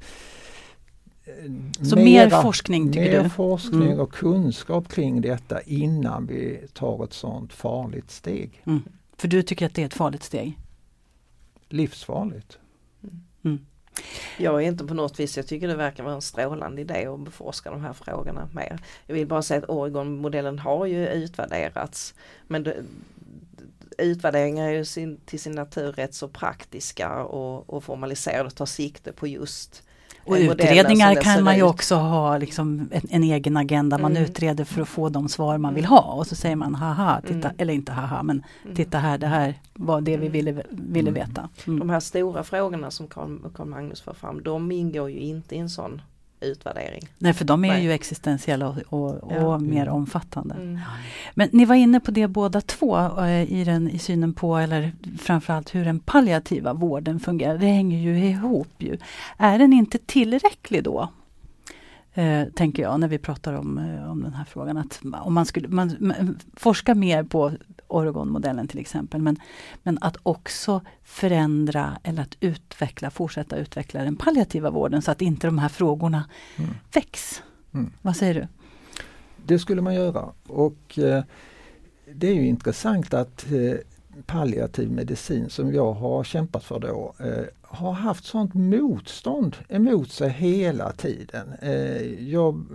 eh, 1.23 1.51
så 1.85 1.95
mera, 1.95 2.29
mer 2.29 2.41
forskning 2.41 2.91
tycker 2.91 3.17
mer 3.17 3.23
du? 3.23 3.29
forskning 3.29 3.91
mm. 3.91 3.99
och 3.99 4.13
kunskap 4.13 4.87
kring 4.87 5.21
detta 5.21 5.61
innan 5.61 6.25
vi 6.25 6.67
tar 6.73 7.03
ett 7.03 7.13
sådant 7.13 7.53
farligt 7.53 8.11
steg. 8.11 8.61
Mm. 8.65 8.81
För 9.17 9.27
du 9.27 9.43
tycker 9.43 9.65
att 9.65 9.73
det 9.73 9.81
är 9.81 9.85
ett 9.85 9.93
farligt 9.93 10.23
steg? 10.23 10.59
Livsfarligt. 11.69 12.59
Mm. 13.45 13.65
Jag 14.37 14.63
är 14.63 14.67
inte 14.67 14.85
på 14.85 14.93
något 14.93 15.19
vis, 15.19 15.37
jag 15.37 15.47
tycker 15.47 15.67
det 15.67 15.75
verkar 15.75 16.03
vara 16.03 16.15
en 16.15 16.21
strålande 16.21 16.81
idé 16.81 17.05
att 17.05 17.19
beforska 17.19 17.71
de 17.71 17.81
här 17.81 17.93
frågorna 17.93 18.49
mer. 18.53 18.79
Jag 19.05 19.15
vill 19.15 19.27
bara 19.27 19.41
säga 19.41 19.57
att 19.57 19.69
Oregon-modellen 19.69 20.59
har 20.59 20.85
ju 20.85 21.07
utvärderats. 21.07 22.13
Men 22.47 22.63
det, 22.63 22.83
utvärderingar 23.97 24.67
är 24.67 24.71
ju 24.71 24.85
sin, 24.85 25.17
till 25.25 25.39
sin 25.39 25.55
natur 25.55 25.91
rätt 25.91 26.13
så 26.13 26.27
praktiska 26.27 27.23
och, 27.23 27.69
och 27.69 27.83
formaliserade 27.83 28.45
och 28.45 28.55
tar 28.55 28.65
sikte 28.65 29.11
på 29.11 29.27
just 29.27 29.83
och 30.25 30.35
utredningar 30.35 31.15
kan 31.15 31.43
man 31.43 31.55
ju 31.55 31.63
också 31.63 31.95
ha 31.95 32.37
liksom 32.37 32.89
en, 32.91 33.01
en 33.09 33.23
egen 33.23 33.57
agenda. 33.57 33.97
Man 33.97 34.11
mm. 34.11 34.23
utreder 34.23 34.63
för 34.63 34.81
att 34.81 34.87
få 34.87 35.09
de 35.09 35.29
svar 35.29 35.57
man 35.57 35.73
vill 35.73 35.85
ha 35.85 36.13
och 36.13 36.27
så 36.27 36.35
säger 36.35 36.55
man 36.55 36.75
haha, 36.75 37.21
titta, 37.21 37.47
mm. 37.47 37.55
eller 37.57 37.73
inte 37.73 37.91
haha 37.91 38.23
men 38.23 38.43
mm. 38.63 38.75
titta 38.75 38.97
här, 38.97 39.17
det 39.17 39.27
här 39.27 39.53
var 39.73 40.01
det 40.01 40.17
vi 40.17 40.27
mm. 40.27 40.31
ville, 40.31 40.63
ville 40.69 41.09
mm. 41.09 41.27
veta. 41.27 41.49
Mm. 41.67 41.79
De 41.79 41.89
här 41.89 41.99
stora 41.99 42.43
frågorna 42.43 42.91
som 42.91 43.07
Carl, 43.07 43.65
Magnus 43.65 44.01
för 44.01 44.13
fram, 44.13 44.43
de 44.43 44.71
ingår 44.71 45.09
ju 45.11 45.19
inte 45.19 45.55
i 45.55 45.57
en 45.57 45.69
sån 45.69 46.01
utvärdering. 46.39 47.07
Nej 47.17 47.33
för 47.33 47.45
de 47.45 47.65
är 47.65 47.69
Nej. 47.69 47.83
ju 47.83 47.91
existentiella 47.91 48.67
och, 48.67 48.77
och, 48.89 49.23
och 49.23 49.33
ja. 49.33 49.57
mer 49.57 49.89
omfattande. 49.89 50.55
Mm. 50.55 50.79
Men 51.33 51.49
ni 51.51 51.65
var 51.65 51.75
inne 51.75 51.99
på 51.99 52.11
det 52.11 52.27
båda 52.27 52.61
två 52.61 53.19
eh, 53.19 53.53
i, 53.53 53.63
den, 53.63 53.89
i 53.89 53.99
synen 53.99 54.33
på, 54.33 54.57
eller 54.57 54.91
framförallt 55.19 55.75
hur 55.75 55.85
den 55.85 55.99
palliativa 55.99 56.73
vården 56.73 57.19
fungerar. 57.19 57.57
Det 57.57 57.67
hänger 57.67 57.99
ju 57.99 58.25
ihop. 58.25 58.73
Ju. 58.77 58.97
Är 59.37 59.59
den 59.59 59.73
inte 59.73 59.97
tillräcklig 59.97 60.83
då? 60.83 61.09
Eh, 62.17 62.47
tänker 62.47 62.83
jag 62.83 62.99
när 62.99 63.07
vi 63.07 63.17
pratar 63.17 63.53
om, 63.53 63.77
eh, 63.77 64.11
om 64.11 64.23
den 64.23 64.33
här 64.33 64.45
frågan. 64.45 64.77
Att 64.77 65.01
om 65.21 65.33
man 65.33 65.45
skulle 65.45 65.67
man, 65.67 65.95
man, 65.99 66.39
forska 66.53 66.95
mer 66.95 67.23
på 67.23 67.51
Oregon-modellen 67.87 68.67
till 68.67 68.79
exempel. 68.79 69.21
Men, 69.21 69.39
men 69.83 69.97
att 70.01 70.17
också 70.23 70.81
förändra 71.03 71.97
eller 72.03 72.21
att 72.21 72.37
utveckla, 72.39 73.09
fortsätta 73.09 73.57
utveckla 73.57 74.03
den 74.03 74.15
palliativa 74.15 74.69
vården 74.69 75.01
så 75.01 75.11
att 75.11 75.21
inte 75.21 75.47
de 75.47 75.57
här 75.57 75.69
frågorna 75.69 76.29
mm. 76.57 76.71
väcks. 76.93 77.43
Mm. 77.73 77.91
Vad 78.01 78.15
säger 78.15 78.33
du? 78.33 78.47
Det 79.45 79.59
skulle 79.59 79.81
man 79.81 79.95
göra 79.95 80.29
och 80.47 80.99
eh, 80.99 81.23
det 82.13 82.27
är 82.27 82.33
ju 82.33 82.47
intressant 82.47 83.13
att 83.13 83.45
eh, 83.51 83.77
palliativ 84.25 84.91
medicin 84.91 85.49
som 85.49 85.73
jag 85.73 85.93
har 85.93 86.23
kämpat 86.23 86.63
för 86.63 86.79
då 86.79 87.13
eh, 87.19 87.45
har 87.61 87.91
haft 87.91 88.25
sånt 88.25 88.53
motstånd 88.53 89.55
emot 89.69 90.11
sig 90.11 90.29
hela 90.29 90.91
tiden. 90.91 91.53
Eh, 91.61 92.29
jag, 92.29 92.65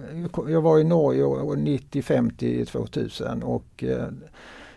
jag 0.49 0.63
var 0.63 0.79
i 0.79 0.85
Norge 0.85 1.57
95 1.57 2.31
till 2.31 2.67
2000 2.67 3.43
och 3.43 3.85
eh, 3.85 4.09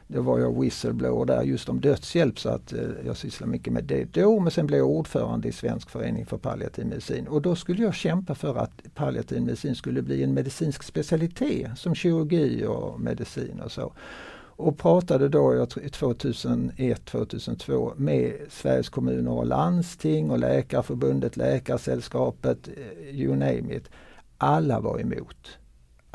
då 0.08 0.22
var 0.22 0.40
jag 0.40 0.62
whistleblower 0.62 1.26
där 1.26 1.44
just 1.44 1.70
om 1.70 1.82
dödshjälp 1.82 2.40
så 2.40 2.50
att 2.50 2.74
eh, 2.74 2.80
jag 3.06 3.18
sysslar 3.18 3.48
mycket 3.48 3.74
med 3.74 3.84
det 3.84 4.14
då. 4.14 4.40
Men 4.40 4.52
sen 4.52 4.68
blev 4.68 4.80
jag 4.80 4.90
ordförande 4.90 5.48
i 5.48 5.52
Svensk 5.52 5.90
förening 5.90 6.26
för 6.26 6.38
palliativ 6.38 6.86
medicin 6.86 7.28
och 7.28 7.42
då 7.42 7.56
skulle 7.56 7.84
jag 7.84 7.96
kämpa 7.96 8.36
för 8.36 8.56
att 8.56 8.82
palliativ 8.96 9.42
medicin 9.42 9.76
skulle 9.76 10.02
bli 10.02 10.24
en 10.24 10.34
medicinsk 10.34 10.84
specialitet 10.84 11.78
som 11.78 11.96
kirurgi 11.96 12.66
och 12.66 13.00
medicin 13.00 13.60
och 13.60 13.72
så. 13.72 13.94
Och 14.56 14.78
pratade 14.78 15.30
då 15.30 15.66
2001-2002 15.66 17.94
med 17.96 18.34
Sveriges 18.50 18.90
kommuner 18.90 19.32
och 19.32 19.46
landsting 19.46 20.32
och 20.32 20.40
Läkarförbundet, 20.40 21.38
Läkarsällskapet, 21.38 22.68
eh, 22.68 23.10
you 23.10 23.36
name 23.36 23.76
it. 23.76 23.90
Alla 24.38 24.80
var 24.80 25.00
emot. 25.00 25.58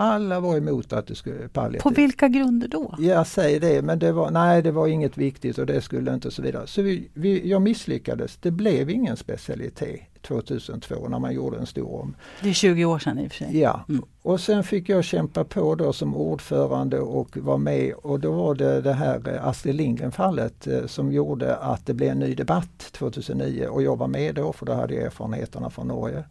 Alla 0.00 0.40
var 0.40 0.56
emot 0.56 0.92
att 0.92 1.06
det 1.06 1.14
skulle 1.14 1.48
palliativ. 1.48 1.80
På 1.80 1.90
vilka 1.90 2.28
grunder 2.28 2.68
då? 2.68 2.94
Jag 2.98 3.26
säger 3.26 3.61
det, 3.61 3.82
men 3.82 3.98
det 3.98 4.12
var, 4.12 4.30
nej 4.30 4.62
det 4.62 4.70
var 4.70 4.87
inget 4.87 5.18
viktigt 5.18 5.58
och 5.58 5.66
det 5.66 5.80
skulle 5.80 6.14
inte 6.14 6.28
och 6.28 6.34
så 6.34 6.42
vidare. 6.42 6.66
Så 6.66 6.82
vi, 6.82 7.08
vi, 7.14 7.48
jag 7.48 7.62
misslyckades. 7.62 8.37
Det 8.37 8.50
blev 8.50 8.90
ingen 8.90 9.16
specialitet 9.16 10.00
2002 10.22 11.08
när 11.08 11.18
man 11.18 11.34
gjorde 11.34 11.58
en 11.58 11.66
stor 11.66 12.00
om. 12.00 12.16
Det 12.42 12.48
är 12.48 12.52
20 12.52 12.84
år 12.84 12.98
sedan 12.98 13.18
i 13.18 13.26
och 13.26 13.32
för 13.32 13.37
sig. 13.38 13.58
Ja, 13.58 13.84
mm. 13.88 14.04
och 14.22 14.40
sen 14.40 14.64
fick 14.64 14.88
jag 14.88 15.04
kämpa 15.04 15.44
på 15.44 15.74
då 15.74 15.92
som 15.92 16.16
ordförande 16.16 17.00
och 17.00 17.37
var 17.37 17.58
med 17.58 17.94
och 17.94 18.20
då 18.20 18.32
var 18.32 18.54
det 18.54 18.80
det 18.80 18.92
här 18.92 19.34
eh, 19.34 19.46
Astrid 19.46 19.74
Lindgren 19.74 20.12
fallet 20.12 20.66
eh, 20.66 20.87
som 20.87 21.12
gjorde 21.12 21.56
att 21.56 21.87
det 21.87 21.94
blev 21.94 22.11
en 22.11 22.18
ny 22.18 22.34
debatt 22.34 22.78
2009 22.92 23.66
och 23.66 23.82
jag 23.82 23.96
var 23.96 24.08
med 24.08 24.34
då 24.34 24.52
för 24.52 24.66
då 24.66 24.72
hade 24.72 24.94
jag 24.94 25.04
erfarenheterna 25.04 25.70
från 25.70 25.88
Norge 25.88 26.24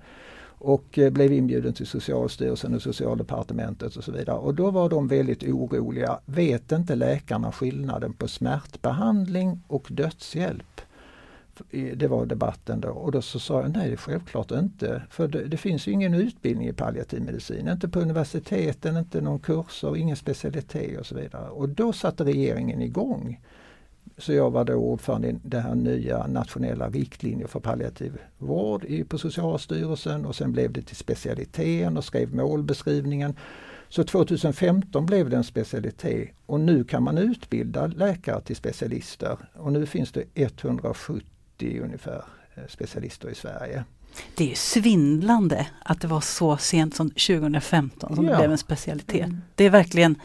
och 0.58 1.00
eh, 1.00 1.10
blev 1.10 1.34
inbjuden 1.34 1.74
till 1.74 1.88
Socialstyrelsen 1.88 2.76
och 2.76 2.82
Socialdepartementet 2.82 3.96
och 3.96 4.04
så 4.04 4.12
vidare. 4.12 4.38
Och 4.38 4.54
då 4.54 4.72
var 4.72 4.90
de 4.90 5.08
väldigt 5.08 5.44
oroliga. 5.44 6.20
Vet 6.26 6.72
inte 6.72 6.96
läkarna 6.96 7.52
skillnaden 7.52 8.14
på 8.14 8.28
smärtbehandling 8.28 9.62
och 9.68 9.88
dödshjälp? 9.90 10.82
Det 11.96 12.08
var 12.08 12.26
debatten 12.26 12.82
då 12.82 12.90
och 12.90 13.12
då 13.12 13.22
så 13.22 13.40
sa 13.40 13.62
jag 13.62 13.72
nej, 13.72 13.98
självklart 13.98 14.52
inte. 14.52 15.02
För 15.10 15.28
det, 15.28 15.46
det 15.46 15.58
finns 15.58 15.88
ju 15.88 15.92
ingen 15.92 16.14
utbildning 16.14 16.68
i 16.68 16.74
palliativ 16.74 17.22
medicin. 17.22 17.68
Inte 17.68 17.90
på 17.90 18.00
universiteten, 18.00 18.98
inte 18.98 19.22
någon 19.22 19.40
kurser, 19.40 19.98
ingen 19.98 20.16
specialitet 20.16 21.00
och 21.00 21.06
så 21.06 21.16
vidare. 21.16 21.50
Och 21.50 21.70
då 21.70 21.94
satte 21.94 22.24
regeringen 22.24 22.82
igång 22.82 23.40
så 24.18 24.34
jag 24.34 24.52
var 24.52 24.66
då 24.66 24.74
ordförande 24.74 25.28
i 25.30 25.36
det 25.44 25.60
här 25.60 25.76
nya 25.76 26.28
nationella 26.28 26.90
riktlinjer 26.90 27.48
för 27.48 27.60
palliativ 27.60 28.18
vård 28.38 28.86
på 29.10 29.18
Socialstyrelsen 29.18 30.26
och 30.26 30.36
sen 30.36 30.52
blev 30.52 30.72
det 30.72 30.82
till 30.82 30.96
specialiteten 30.96 31.98
och 31.98 32.04
skrev 32.04 32.36
målbeskrivningen. 32.36 33.36
Så 33.90 34.04
2015 34.04 35.06
blev 35.06 35.30
det 35.30 35.38
en 35.38 35.44
specialitet 35.44 36.30
och 36.46 36.60
nu 36.60 36.84
kan 36.84 37.04
man 37.04 37.18
utbilda 37.18 37.88
läkare 37.88 38.42
till 38.42 38.56
specialister 38.56 39.38
och 39.54 39.74
nu 39.74 39.86
finns 39.86 40.12
det 40.12 40.24
170 40.36 41.82
ungefär 41.84 42.24
eh, 42.56 42.64
specialister 42.70 43.30
i 43.30 43.36
Sverige. 43.36 43.84
Det 44.38 44.52
är 44.52 44.56
svindlande 44.56 45.68
att 45.86 46.02
det 46.02 46.08
var 46.08 46.22
så 46.22 46.58
sent 46.58 46.96
som 46.96 47.10
2015 47.10 48.16
som 48.16 48.26
Ja. 48.26 48.32
det 48.32 48.38
blev 48.38 48.52
en 48.52 48.58
specialitet. 48.58 49.26
Mm. 49.26 49.38
Det 49.56 49.64
är 49.66 49.70
verkligen, 49.70 50.16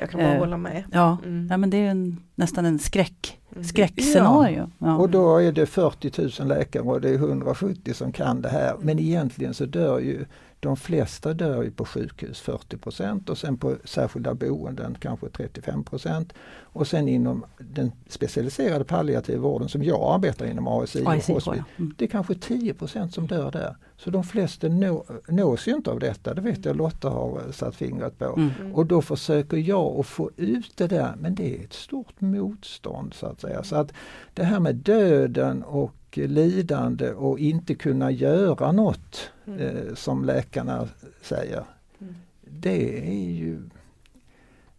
Jag 0.00 0.10
kan 0.10 0.20
bara 0.20 0.32
Eh, 0.32 0.38
hålla 0.38 0.56
med. 0.56 0.84
ja, 0.92 1.18
Mm. 1.24 1.48
ja 1.50 1.56
men 1.56 1.70
det 1.70 1.76
är 1.76 1.90
en, 1.90 2.22
nästan 2.34 2.64
en 2.66 2.78
skräck. 2.78 3.37
Skräckscenario. 3.62 4.70
Ja. 4.78 4.96
Och 4.96 5.10
då 5.10 5.36
är 5.36 5.52
det 5.52 5.66
40 5.66 6.42
000 6.42 6.48
läkare 6.48 6.82
och 6.82 7.00
det 7.00 7.10
är 7.10 7.14
170 7.14 7.94
som 7.94 8.12
kan 8.12 8.42
det 8.42 8.48
här. 8.48 8.76
Men 8.80 8.98
egentligen 8.98 9.54
så 9.54 9.64
dör 9.64 9.98
ju 9.98 10.24
de 10.60 10.76
flesta 10.76 11.34
dör 11.34 11.62
ju 11.62 11.70
på 11.70 11.84
sjukhus 11.84 12.42
40% 12.42 13.30
och 13.30 13.38
sen 13.38 13.56
på 13.56 13.76
särskilda 13.84 14.34
boenden 14.34 14.96
kanske 15.00 15.26
35% 15.26 16.30
Och 16.62 16.86
sen 16.86 17.08
inom 17.08 17.44
den 17.58 17.92
specialiserade 18.08 18.84
palliativa 18.84 19.40
vården 19.40 19.68
som 19.68 19.82
jag 19.82 20.14
arbetar 20.14 20.46
inom 20.46 20.68
ASI 20.68 21.04
och 21.04 21.10
AICK, 21.10 21.28
hospice. 21.28 21.64
Mm. 21.76 21.94
det 21.98 22.04
är 22.04 22.08
kanske 22.08 22.34
10% 22.34 23.08
som 23.08 23.26
dör 23.26 23.50
där. 23.50 23.76
Så 23.96 24.10
de 24.10 24.24
flesta 24.24 24.68
nå, 24.68 25.04
nås 25.28 25.68
ju 25.68 25.72
inte 25.72 25.90
av 25.90 25.98
detta, 25.98 26.34
det 26.34 26.40
vet 26.40 26.64
jag 26.64 26.76
Lotta 26.76 27.08
har 27.08 27.52
satt 27.52 27.76
fingret 27.76 28.18
på. 28.18 28.24
Mm. 28.24 28.50
Mm. 28.60 28.74
Och 28.74 28.86
då 28.86 29.02
försöker 29.02 29.56
jag 29.56 30.00
att 30.00 30.06
få 30.06 30.30
ut 30.36 30.76
det 30.76 30.86
där 30.86 31.14
men 31.18 31.34
det 31.34 31.56
är 31.56 31.64
ett 31.64 31.72
stort 31.72 32.20
motstånd 32.20 33.14
så 33.14 33.26
att 33.26 33.40
säga. 33.40 33.62
Så 33.62 33.76
att 33.76 33.92
det 34.34 34.44
här 34.44 34.60
med 34.60 34.74
döden 34.74 35.62
och 35.62 35.94
lidande 36.16 37.10
och 37.10 37.38
inte 37.38 37.74
kunna 37.74 38.10
göra 38.10 38.72
något 38.72 39.30
Mm. 39.48 39.60
eh, 39.60 39.94
som 39.94 40.24
läkarna 40.24 40.88
säger. 41.22 41.64
Mm. 42.00 42.14
Det 42.42 43.08
är 43.08 43.32
ju 43.32 43.58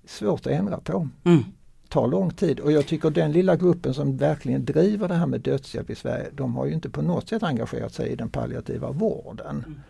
svårt 0.05 0.45
att 0.45 0.51
ändra 0.51 0.77
på. 0.79 1.07
Mm. 1.23 1.43
tar 1.87 2.07
lång 2.07 2.31
tid 2.31 2.59
och 2.59 2.71
jag 2.71 2.87
tycker 2.87 3.09
den 3.09 3.31
lilla 3.31 3.55
gruppen 3.55 3.93
som 3.93 4.17
verkligen 4.17 4.65
driver 4.65 5.07
det 5.07 5.13
här 5.13 5.25
med 5.25 5.41
dödshjälp 5.41 5.89
i 5.89 5.95
Sverige, 5.95 6.29
de 6.33 6.55
har 6.55 6.65
ju 6.65 6.73
inte 6.73 6.89
på 6.89 7.01
något 7.01 7.29
sätt 7.29 7.43
engagerat 7.43 7.93
sig 7.93 8.09
i 8.09 8.15
den 8.15 8.29
palliativa 8.29 8.91
vården. 8.91 9.81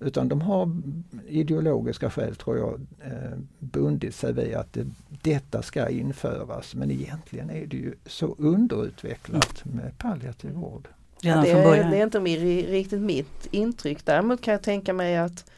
Mm. 0.00 0.08
Utan 0.08 0.28
de 0.28 0.40
har 0.40 0.70
ideologiska 1.28 2.10
skäl 2.10 2.36
tror 2.36 2.58
jag 2.58 2.80
eh, 3.00 3.38
bundit 3.58 4.14
sig 4.14 4.32
vid 4.32 4.54
att 4.54 4.72
det, 4.72 4.86
detta 5.22 5.62
ska 5.62 5.88
införas. 5.88 6.74
Men 6.74 6.90
egentligen 6.90 7.50
är 7.50 7.66
det 7.66 7.76
ju 7.76 7.94
så 8.06 8.34
underutvecklat 8.38 9.64
med 9.64 9.98
palliativ 9.98 10.52
vård. 10.52 10.88
Redan 11.20 11.42
det, 11.42 11.50
är, 11.50 11.90
det 11.90 11.96
är 11.96 12.02
inte 12.02 12.18
riktigt 12.18 13.00
mitt 13.00 13.48
intryck. 13.50 14.04
Däremot 14.04 14.42
kan 14.42 14.52
jag 14.52 14.62
tänka 14.62 14.92
mig 14.92 15.16
att, 15.16 15.50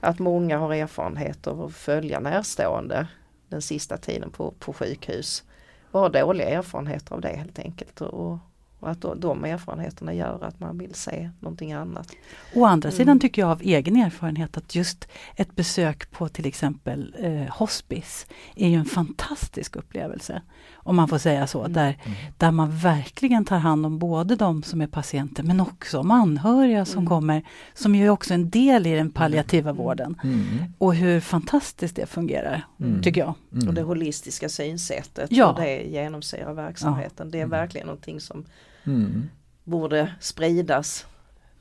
att 0.00 0.18
många 0.18 0.58
har 0.58 0.74
erfarenhet 0.74 1.46
av 1.46 1.62
att 1.62 1.72
följa 1.72 2.20
närstående 2.20 3.06
den 3.48 3.62
sista 3.62 3.96
tiden 3.96 4.30
på, 4.30 4.54
på 4.58 4.72
sjukhus. 4.72 5.44
Och 5.90 6.00
har 6.00 6.10
dåliga 6.10 6.48
erfarenheter 6.48 7.14
av 7.14 7.20
det 7.20 7.28
helt 7.28 7.58
enkelt. 7.58 8.00
Och, 8.00 8.38
och 8.80 8.90
att 8.90 9.00
de 9.16 9.44
erfarenheterna 9.44 10.14
gör 10.14 10.44
att 10.44 10.60
man 10.60 10.78
vill 10.78 10.94
se 10.94 11.30
någonting 11.40 11.72
annat. 11.72 12.08
Å 12.54 12.64
andra 12.64 12.90
sidan 12.90 13.08
Mm. 13.08 13.20
tycker 13.20 13.42
jag 13.42 13.50
av 13.50 13.60
egen 13.62 13.96
erfarenhet 13.96 14.56
att 14.56 14.74
just 14.74 15.08
ett 15.36 15.56
besök 15.56 16.10
på 16.10 16.28
till 16.28 16.46
exempel 16.46 17.14
eh, 17.18 17.52
hospice 17.56 18.26
är 18.56 18.68
ju 18.68 18.74
en 18.74 18.84
fantastisk 18.84 19.76
upplevelse. 19.76 20.42
Om 20.74 20.96
man 20.96 21.08
får 21.08 21.18
säga 21.18 21.46
så. 21.46 21.60
Mm. 21.60 21.72
Där, 21.72 21.98
där 22.36 22.50
man 22.50 22.76
verkligen 22.78 23.44
tar 23.44 23.58
hand 23.58 23.86
om 23.86 23.98
både 23.98 24.36
de 24.36 24.62
som 24.62 24.80
är 24.80 24.86
patienter 24.86 25.42
men 25.42 25.60
också 25.60 25.98
om 25.98 26.10
anhöriga 26.10 26.84
som 26.84 26.98
Mm. 26.98 27.08
kommer. 27.08 27.42
Som 27.74 27.94
ju 27.94 28.04
är 28.06 28.10
också 28.10 28.34
en 28.34 28.50
del 28.50 28.86
i 28.86 28.94
den 28.94 29.10
palliativa 29.10 29.70
Mm. 29.70 29.82
vården. 29.82 30.16
Mm. 30.24 30.46
Och 30.78 30.94
hur 30.94 31.20
fantastiskt 31.20 31.96
det 31.96 32.06
fungerar, 32.06 32.66
Mm. 32.80 33.02
tycker 33.02 33.20
jag. 33.20 33.34
Mm. 33.52 33.68
Och 33.68 33.74
det 33.74 33.82
holistiska 33.82 34.48
synsättet 34.48 35.32
Ja. 35.32 35.46
och 35.52 35.60
det 35.60 35.82
genomsyrar 35.82 36.52
verksamheten. 36.54 37.30
Det 37.30 37.38
är 37.38 37.42
Mm. 37.44 37.50
verkligen 37.50 37.86
någonting 37.86 38.20
som 38.20 38.44
Mm. 38.84 39.28
borde 39.64 40.14
spridas 40.20 41.06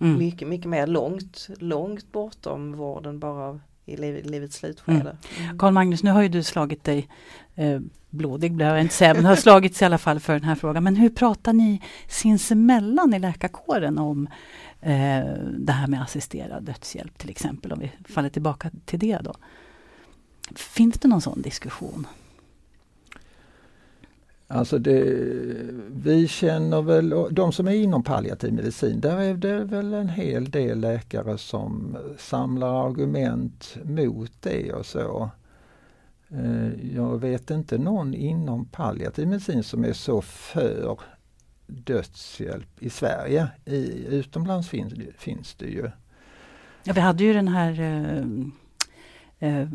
Mm. 0.02 0.18
mycket, 0.18 0.48
mycket 0.48 0.70
mer 0.70 0.88
långt, 0.88 1.48
långt 1.60 2.12
bortom 2.12 2.78
vården 2.78 3.20
bara 3.20 3.60
i 3.86 3.98
liv, 3.98 4.26
livets 4.26 4.56
slutskede. 4.56 5.18
Mm. 5.40 5.58
Karl 5.58 5.74
Magnus, 5.74 6.04
nu 6.04 6.12
har 6.12 6.22
ju 6.22 6.30
du 6.30 6.44
slagit 6.44 6.84
dig 6.84 7.10
eh, 7.56 7.80
blodig, 8.10 8.54
blev 8.54 8.68
jag 8.68 8.82
inte 8.82 8.94
säga, 8.96 9.14
men 9.14 9.26
har 9.26 9.36
slagits 9.36 9.82
i 9.82 9.86
alla 9.86 9.98
fall 9.98 10.20
för 10.20 10.34
den 10.34 10.44
här 10.44 10.56
frågan. 10.56 10.84
Men 10.84 10.96
hur 10.96 11.10
pratar 11.10 11.54
ni 11.54 11.82
sinsemellan 12.08 13.14
i 13.14 13.20
läkarkåren 13.20 13.98
om 13.98 14.28
eh, 14.82 15.26
det 15.58 15.72
här 15.72 15.88
med 15.88 16.02
assisterad 16.02 16.64
dödshjälp 16.64 17.18
till 17.18 17.30
exempel, 17.30 17.72
om 17.72 17.80
vi 17.80 17.92
faller 18.14 18.30
tillbaka 18.30 18.72
till 18.86 19.00
det 19.00 19.20
då. 19.24 19.34
Finns 20.56 21.00
det 21.00 21.08
någon 21.08 21.22
sån 21.22 21.42
diskussion? 21.42 22.08
Alltså 24.52 24.80
det, 24.80 25.04
vi 25.92 26.28
känner 26.28 26.82
väl, 26.82 27.10
de 27.32 27.52
som 27.52 27.68
är 27.68 27.72
inom 27.72 28.04
palliativ 28.04 28.54
medicin, 28.54 29.00
där 29.00 29.18
är 29.20 29.34
det 29.34 29.64
väl 29.64 29.94
en 29.94 30.10
hel 30.10 30.52
del 30.52 30.80
läkare 30.80 31.38
som 31.38 31.98
samlar 32.18 32.88
argument 32.88 33.78
mot 33.84 34.32
det 34.42 34.74
och 34.74 34.86
så. 34.86 35.30
Eh, 36.30 36.94
jag 36.96 37.18
vet 37.22 37.50
inte 37.52 37.78
någon 37.78 38.14
inom 38.14 38.66
palliativ 38.66 39.28
medicin 39.28 39.64
som 39.64 39.86
är 39.86 39.94
så 39.94 40.22
för 40.22 41.00
dödshjälp 41.68 42.84
i 42.84 42.90
Sverige. 42.90 43.48
I, 43.66 44.06
utomlands 44.08 44.70
finns, 44.70 44.94
det- 44.94 45.18
finns 45.18 45.56
det 45.56 45.68
ju. 45.68 45.90
Ja, 46.84 46.94
vi 46.94 47.02
hade 47.02 47.24
ju 47.24 47.34
den 47.34 47.48
här 47.48 47.80
eh, 47.80 48.26
eh, 49.62 49.68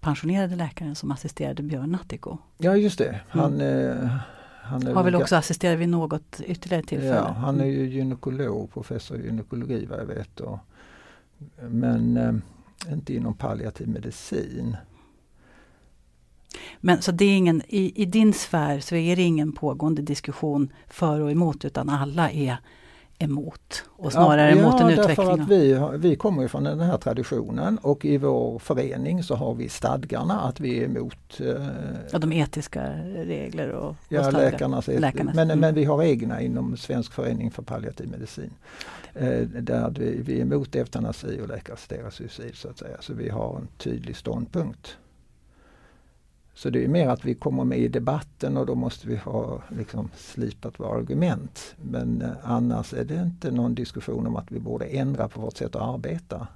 pensionerade 0.00 0.56
läkaren 0.56 0.94
som 0.94 1.10
assisterade 1.10 1.62
Björn 1.62 1.90
Nattiko. 1.90 2.38
Ja 2.58 2.76
just 2.76 2.98
det, 2.98 3.20
han, 3.28 3.60
eh, 3.60 4.08
han 4.62 4.86
Har 4.86 5.04
väl 5.04 5.14
också 5.14 5.36
assisterat 5.36 5.78
vid 5.78 5.88
något 5.88 6.40
ytterligare 6.40 6.82
tillfälle. 6.82 7.14
Ja, 7.14 7.32
han 7.32 7.60
är 7.60 7.64
ju 7.64 7.88
gynekolog, 7.88 8.72
professor 8.72 9.20
i 9.20 9.24
gynekologi 9.24 9.86
vad 9.86 10.00
jag 10.00 10.06
vet. 10.06 10.40
Och, 10.40 10.58
men 11.58 12.16
eh, 12.16 12.92
inte 12.92 13.14
inom 13.14 13.34
palliativ 13.34 13.88
medicin. 13.88 14.76
Men 16.80 17.02
så 17.02 17.12
det 17.12 17.24
är 17.24 17.36
ingen, 17.36 17.62
i, 17.68 18.02
i 18.02 18.04
din 18.04 18.32
sfär 18.32 18.80
så 18.80 18.94
är 18.94 19.16
det 19.16 19.22
ingen 19.22 19.52
pågående 19.52 20.02
diskussion 20.02 20.72
för 20.86 21.20
och 21.20 21.30
emot 21.30 21.64
utan 21.64 21.88
alla 21.88 22.30
är 22.30 22.56
emot 23.18 23.84
och 23.88 24.12
snarare 24.12 24.50
ja, 24.50 24.56
emot 24.56 24.80
en 24.80 24.86
ja, 24.86 24.92
utveckling. 24.92 25.26
därför 25.26 25.42
att 25.42 25.48
vi, 25.48 25.80
vi 26.08 26.16
kommer 26.16 26.42
ju 26.42 26.48
från 26.48 26.64
den 26.64 26.80
här 26.80 26.98
traditionen 26.98 27.78
och 27.78 28.04
i 28.04 28.18
vår 28.18 28.58
förening 28.58 29.22
så 29.22 29.34
har 29.34 29.54
vi 29.54 29.68
stadgarna 29.68 30.40
att 30.40 30.60
vi 30.60 30.78
är 30.78 30.84
emot 30.84 31.40
eh, 31.40 31.66
Ja, 32.12 32.18
de 32.18 32.32
etiska 32.32 32.82
regler 33.14 33.70
och, 33.70 33.88
och 33.88 33.96
ja, 34.08 34.22
stadgar. 34.22 34.50
läkarnas, 34.50 34.86
Läkarnas, 34.86 35.34
Men, 35.34 35.50
mm. 35.50 35.60
men 35.60 35.74
vi 35.74 35.84
har 35.84 36.02
egna 36.02 36.40
inom 36.40 36.76
Svensk 36.76 37.12
förening 37.12 37.50
för 37.50 37.62
palliativ 37.62 38.10
medicin. 38.10 38.50
Eh, 39.14 39.40
där 39.40 39.90
vi, 39.98 40.22
vi 40.22 40.38
är 40.38 40.42
emot 40.42 40.74
eutanasi 40.74 41.40
och 41.42 41.48
läkarassisterat 41.48 42.14
suicid 42.14 42.54
så 42.54 42.68
att 42.68 42.78
säga. 42.78 42.96
Så 43.00 43.14
vi 43.14 43.28
har 43.28 43.56
en 43.56 43.68
tydlig 43.76 44.16
ståndpunkt. 44.16 44.96
Så 46.58 46.70
det 46.70 46.84
är 46.84 46.88
mer 46.88 47.08
att 47.08 47.24
vi 47.24 47.34
kommer 47.34 47.64
med 47.64 47.78
i 47.78 47.88
debatten 47.88 48.56
och 48.56 48.66
då 48.66 48.74
måste 48.74 49.08
vi 49.08 49.16
ha 49.16 49.62
liksom, 49.68 50.10
slipat 50.16 50.80
våra 50.80 50.98
argument. 50.98 51.74
Men 51.82 52.22
eh, 52.22 52.30
annars 52.42 52.94
är 52.94 53.04
det 53.04 53.14
inte 53.14 53.50
någon 53.50 53.74
diskussion 53.74 54.26
om 54.26 54.36
att 54.36 54.52
vi 54.52 54.60
borde 54.60 54.84
ändra 54.84 55.28
på 55.28 55.40
vårt 55.40 55.56
sätt 55.56 55.76
att 55.76 55.94
arbeta. 55.94 56.46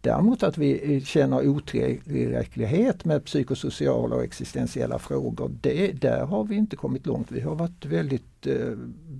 Däremot 0.00 0.42
att 0.42 0.58
vi 0.58 1.00
känner 1.00 1.48
otillräcklighet 1.48 3.04
med 3.04 3.24
psykosociala 3.24 4.16
och 4.16 4.24
existentiella 4.24 4.98
frågor, 4.98 5.50
det, 5.60 5.92
där 5.92 6.26
har 6.26 6.44
vi 6.44 6.54
inte 6.54 6.76
kommit 6.76 7.06
långt. 7.06 7.32
Vi 7.32 7.40
har 7.40 7.54
varit 7.54 7.86
väldigt 7.86 8.46
eh, 8.46 8.72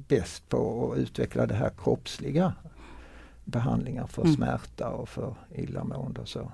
bäst 0.09 0.49
på 0.49 0.93
att 0.93 0.99
utveckla 0.99 1.47
det 1.47 1.55
här 1.55 1.71
kroppsliga 1.79 2.53
behandlingar 3.45 4.07
för 4.07 4.23
Mm. 4.23 4.35
smärta 4.35 4.89
och 4.89 5.09
för 5.09 5.35
illamående 5.55 6.21
och 6.21 6.29
så. 6.29 6.53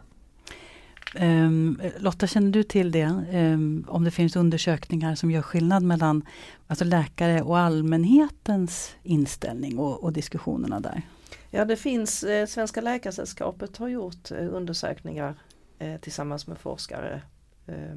Um, 1.20 1.80
Lotta, 1.98 2.26
känner 2.26 2.50
du 2.50 2.62
till 2.62 2.92
det? 2.92 3.24
Um, 3.32 3.84
om 3.88 4.04
det 4.04 4.10
finns 4.10 4.36
undersökningar 4.36 5.14
som 5.14 5.30
gör 5.30 5.42
skillnad 5.42 5.82
mellan 5.82 6.26
alltså 6.66 6.84
läkare 6.84 7.42
och 7.42 7.58
allmänhetens 7.58 8.96
inställning 9.02 9.78
och, 9.78 10.04
och 10.04 10.12
diskussionerna 10.12 10.80
där? 10.80 11.02
Ja 11.50 11.64
det 11.64 11.76
finns, 11.76 12.22
eh, 12.22 12.46
Svenska 12.46 12.80
Läkaresällskapet 12.80 13.76
har 13.76 13.88
gjort 13.88 14.30
eh, 14.30 14.54
undersökningar 14.54 15.34
eh, 15.78 15.96
tillsammans 15.96 16.46
med 16.46 16.58
forskare 16.58 17.22
eh, 17.66 17.96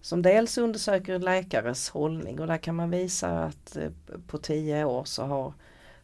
som 0.00 0.22
dels 0.22 0.58
undersöker 0.58 1.18
läkares 1.18 1.90
hållning 1.90 2.40
och 2.40 2.46
där 2.46 2.58
kan 2.58 2.74
man 2.74 2.90
visa 2.90 3.44
att 3.44 3.76
eh, 3.76 3.90
på 4.26 4.38
tio 4.38 4.84
år 4.84 5.04
så 5.04 5.24
har, 5.24 5.52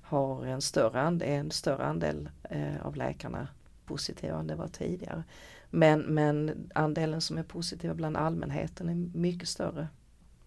har 0.03 0.47
en, 0.47 0.63
större 0.63 1.01
andel, 1.01 1.29
en 1.29 1.51
större 1.51 1.85
andel 1.85 2.29
eh, 2.51 2.87
av 2.87 2.97
läkarna 2.97 3.49
positiva 3.93 4.39
än 4.39 4.47
det 4.47 4.55
var 4.55 4.69
tidigare. 4.69 5.25
Men, 5.71 6.01
men 6.01 6.71
andelen 6.75 7.21
som 7.21 7.39
är 7.39 7.43
positiva 7.43 7.95
bland 7.95 8.17
allmänheten 8.17 8.89
är 8.89 9.19
mycket 9.19 9.49
större. 9.49 9.89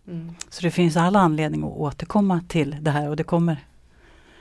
Mm. 0.08 0.36
Så 0.49 0.62
det 0.62 0.71
finns 0.71 0.97
alla 0.97 1.19
anledning 1.19 1.63
att 1.63 1.69
återkomma 1.71 2.41
till 2.47 2.77
det 2.81 2.91
här 2.91 3.10
och 3.10 3.15
det 3.15 3.23
kommer, 3.23 3.58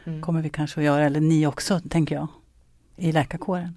Mm. 0.07 0.23
kommer 0.23 0.43
vi 0.43 0.49
kanske 0.51 0.81
att 0.81 0.85
göra, 0.85 1.05
eller 1.05 1.21
ni 1.21 1.47
också 1.47 1.81
tänker 1.89 2.15
jag, 2.15 2.27
i 2.97 3.13
läkarkåren. 3.13 3.75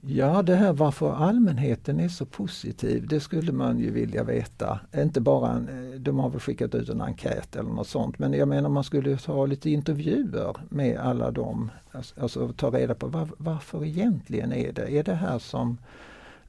Ja, 0.00 0.42
det 0.42 0.54
här 0.54 0.72
varför 0.72 1.12
allmänheten 1.12 2.00
är 2.00 2.08
så 2.08 2.26
positiv, 2.26 3.06
det 3.08 3.20
skulle 3.20 3.52
man 3.52 3.78
ju 3.78 3.90
vilja 3.90 4.24
veta. 4.24 4.80
Inte 4.96 5.20
bara, 5.20 5.50
en, 5.50 5.94
de 5.98 6.18
har 6.18 6.30
väl 6.30 6.40
skickat 6.40 6.74
ut 6.74 6.88
en 6.88 7.00
enkät 7.00 7.56
eller 7.56 7.70
något 7.70 7.88
sånt, 7.88 8.18
men 8.18 8.32
jag 8.32 8.48
menar 8.48 8.68
man 8.68 8.84
skulle 8.84 9.16
ta 9.16 9.46
lite 9.46 9.70
intervjuer 9.70 10.56
med 10.68 10.98
alla 10.98 11.30
dem. 11.30 11.70
Alltså, 11.90 12.20
alltså 12.20 12.52
ta 12.52 12.70
reda 12.70 12.94
på 12.94 13.06
var, 13.06 13.28
varför 13.36 13.84
egentligen 13.84 14.52
är 14.52 14.72
det? 14.72 14.92
Är 14.92 15.04
det 15.04 15.14
här 15.14 15.38
som 15.38 15.78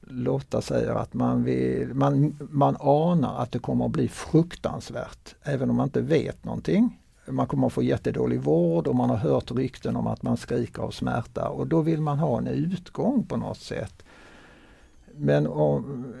Lotta 0.00 0.62
säger 0.62 0.94
att 0.94 1.14
man, 1.14 1.44
vill, 1.44 1.94
man, 1.94 2.36
man 2.50 2.76
anar 2.80 3.42
att 3.42 3.52
det 3.52 3.58
kommer 3.58 3.84
att 3.84 3.92
bli 3.92 4.08
fruktansvärt, 4.08 5.34
även 5.42 5.70
om 5.70 5.76
man 5.76 5.86
inte 5.86 6.00
vet 6.00 6.44
någonting 6.44 6.98
man 7.26 7.46
kommer 7.46 7.66
att 7.66 7.72
få 7.72 7.82
jättedålig 7.82 8.40
vård 8.40 8.86
och 8.86 8.96
man 8.96 9.10
har 9.10 9.16
hört 9.16 9.50
rykten 9.50 9.96
om 9.96 10.06
att 10.06 10.22
man 10.22 10.36
skriker 10.36 10.82
av 10.82 10.90
smärta 10.90 11.48
och 11.48 11.66
då 11.66 11.80
vill 11.80 12.00
man 12.00 12.18
ha 12.18 12.38
en 12.38 12.46
utgång 12.46 13.26
på 13.26 13.36
något 13.36 13.58
sätt. 13.58 14.04
Men 15.16 15.46
om, 15.46 16.14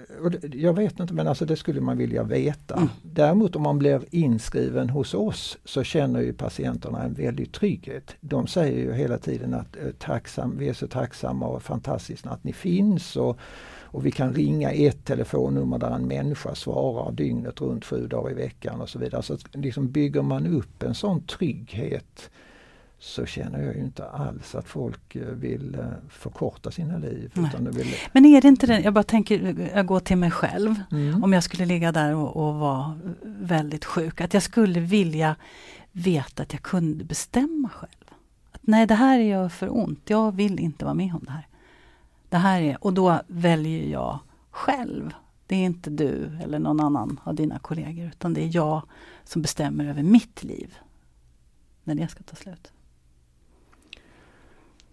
jag 0.52 0.72
vet 0.72 1.00
inte, 1.00 1.14
men 1.14 1.28
alltså 1.28 1.44
det 1.44 1.56
skulle 1.56 1.80
man 1.80 1.98
vilja 1.98 2.22
veta. 2.22 2.74
Mm. 2.74 2.88
Däremot 3.02 3.56
om 3.56 3.62
man 3.62 3.78
blir 3.78 4.02
inskriven 4.10 4.90
hos 4.90 5.14
oss 5.14 5.58
så 5.64 5.82
känner 5.82 6.20
ju 6.20 6.32
patienterna 6.32 7.02
en 7.02 7.14
väldig 7.14 7.52
trygghet. 7.52 8.16
De 8.20 8.46
säger 8.46 8.78
ju 8.78 8.92
hela 8.92 9.18
tiden 9.18 9.54
att 9.54 9.76
eh, 9.76 9.90
tacksam, 9.98 10.58
vi 10.58 10.68
är 10.68 10.72
så 10.72 10.86
tacksamma 10.86 11.46
och 11.46 11.62
fantastiskt 11.62 12.26
att 12.26 12.44
ni 12.44 12.52
finns. 12.52 13.16
Och, 13.16 13.38
och 13.94 14.06
vi 14.06 14.10
kan 14.10 14.34
ringa 14.34 14.70
ett 14.70 15.04
telefonnummer 15.04 15.78
där 15.78 15.90
en 15.90 16.06
människa 16.06 16.54
svarar 16.54 17.12
dygnet 17.12 17.60
runt 17.60 17.84
sju 17.84 18.06
dagar 18.06 18.30
i 18.30 18.34
veckan 18.34 18.80
och 18.80 18.88
så 18.88 18.98
vidare. 18.98 19.22
Så 19.22 19.38
liksom 19.52 19.90
bygger 19.90 20.22
man 20.22 20.46
upp 20.46 20.82
en 20.82 20.94
sån 20.94 21.26
trygghet 21.26 22.30
så 22.98 23.26
känner 23.26 23.62
jag 23.62 23.74
ju 23.74 23.80
inte 23.80 24.08
alls 24.08 24.54
att 24.54 24.68
folk 24.68 25.16
eh, 25.16 25.22
vill 25.22 25.74
eh, 25.74 25.86
förkorta 26.08 26.70
sina 26.70 26.98
liv. 26.98 27.32
Vill... 27.34 27.94
Men 28.12 28.24
är 28.24 28.40
det 28.40 28.48
inte 28.48 28.66
det, 28.66 28.80
jag 28.80 28.94
bara 28.94 29.04
tänker, 29.04 29.70
jag 29.74 29.86
går 29.86 30.00
till 30.00 30.16
mig 30.16 30.30
själv. 30.30 30.74
Mm. 30.92 31.24
Om 31.24 31.32
jag 31.32 31.42
skulle 31.42 31.64
ligga 31.64 31.92
där 31.92 32.14
och, 32.14 32.36
och 32.36 32.54
vara 32.54 32.98
väldigt 33.22 33.84
sjuk, 33.84 34.20
att 34.20 34.34
jag 34.34 34.42
skulle 34.42 34.80
vilja 34.80 35.36
veta 35.92 36.42
att 36.42 36.52
jag 36.52 36.62
kunde 36.62 37.04
bestämma 37.04 37.68
själv. 37.68 38.10
Att 38.52 38.60
nej, 38.62 38.86
det 38.86 38.94
här 38.94 39.18
är 39.18 39.30
jag 39.30 39.52
för 39.52 39.76
ont, 39.76 40.00
jag 40.04 40.32
vill 40.32 40.60
inte 40.60 40.84
vara 40.84 40.94
med 40.94 41.14
om 41.14 41.24
det 41.24 41.32
här. 41.32 41.46
Det 42.28 42.36
här 42.36 42.62
är, 42.62 42.84
och 42.84 42.92
då 42.92 43.20
väljer 43.26 43.88
jag 43.88 44.18
själv. 44.50 45.14
Det 45.46 45.56
är 45.56 45.64
inte 45.64 45.90
du 45.90 46.38
eller 46.42 46.58
någon 46.58 46.80
annan 46.80 47.20
av 47.24 47.34
dina 47.34 47.58
kollegor 47.58 48.06
utan 48.06 48.34
det 48.34 48.42
är 48.42 48.56
jag 48.56 48.82
som 49.24 49.42
bestämmer 49.42 49.84
över 49.84 50.02
mitt 50.02 50.44
liv. 50.44 50.74
När 51.84 51.94
det 51.94 52.08
ska 52.08 52.22
ta 52.22 52.36
slut. 52.36 52.72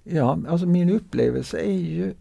Ja, 0.03 0.39
alltså 0.47 0.65
min 0.67 0.89
upplevelse 0.89 1.59
är 1.59 1.79
ju 1.79 2.13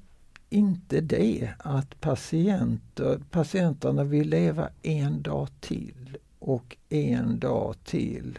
inte 0.50 1.00
det 1.00 1.50
att 1.58 2.00
patienter, 2.00 3.20
patienterna 3.30 4.04
vill 4.04 4.28
leva 4.28 4.68
en 4.82 5.22
dag 5.22 5.48
till 5.60 6.16
och 6.38 6.76
en 6.88 7.38
dag 7.38 7.74
till 7.84 8.38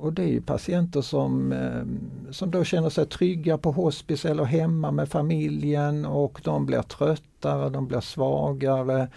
och 0.00 0.12
det 0.12 0.22
är 0.22 0.28
ju 0.28 0.40
patienter 0.40 1.00
som, 1.00 1.52
eh, 1.52 2.32
som 2.32 2.50
då 2.50 2.64
känner 2.64 2.90
sig 2.90 3.06
trygga 3.06 3.58
på 3.58 3.72
hospice 3.72 4.24
eller 4.24 4.44
hemma 4.44 4.90
med 4.90 5.08
familjen 5.08 6.04
och 6.04 6.40
de 6.44 6.66
blir 6.66 6.82
tröttare, 6.82 7.68
de 7.68 7.86
blir 7.86 8.00
svagare. 8.00 9.08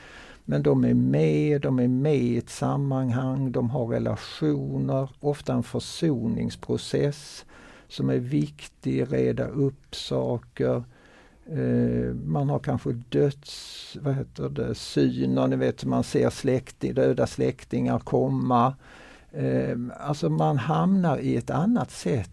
Men 0.45 0.63
de 0.63 0.85
är 0.85 0.93
med, 0.93 1.61
de 1.61 1.79
är 1.79 1.87
med 1.87 2.15
i 2.15 2.37
ett 2.37 2.49
sammanhang, 2.49 3.51
de 3.51 3.69
har 3.69 3.87
relationer, 3.87 5.09
ofta 5.19 5.53
en 5.53 5.63
försoningsprocess 5.63 7.45
som 7.87 8.09
är 8.09 8.17
viktig, 8.17 9.13
reda 9.13 9.47
upp 9.47 9.95
saker. 9.95 10.83
Eh, 11.45 12.15
man 12.25 12.49
har 12.49 12.59
kanske 12.59 12.91
döds, 12.91 13.97
vad 14.01 14.15
heter 14.15 14.49
det, 14.49 14.75
syner, 14.75 15.47
ni 15.47 15.55
vet 15.55 15.85
man 15.85 16.03
ser 16.03 16.29
släkting, 16.29 16.93
döda 16.93 17.27
släktingar 17.27 17.99
komma. 17.99 18.73
Eh, 19.33 19.77
alltså 19.99 20.29
man 20.29 20.57
hamnar 20.57 21.17
i 21.17 21.37
ett 21.37 21.49
annat 21.49 21.91
sätt 21.91 22.29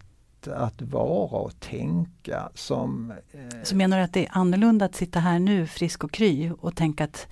att 0.47 0.81
vara 0.81 1.41
och 1.41 1.59
tänka 1.59 2.49
som... 2.55 3.13
Eh... 3.31 3.63
Så 3.63 3.75
menar 3.75 3.97
du 3.97 4.03
att 4.03 4.13
det 4.13 4.25
är 4.25 4.29
annorlunda 4.31 4.85
att 4.85 4.95
sitta 4.95 5.19
här 5.19 5.39
nu 5.39 5.67
frisk 5.67 6.03
och 6.03 6.11
kry 6.11 6.51
och 6.59 6.75
tänka 6.75 7.03
att 7.03 7.27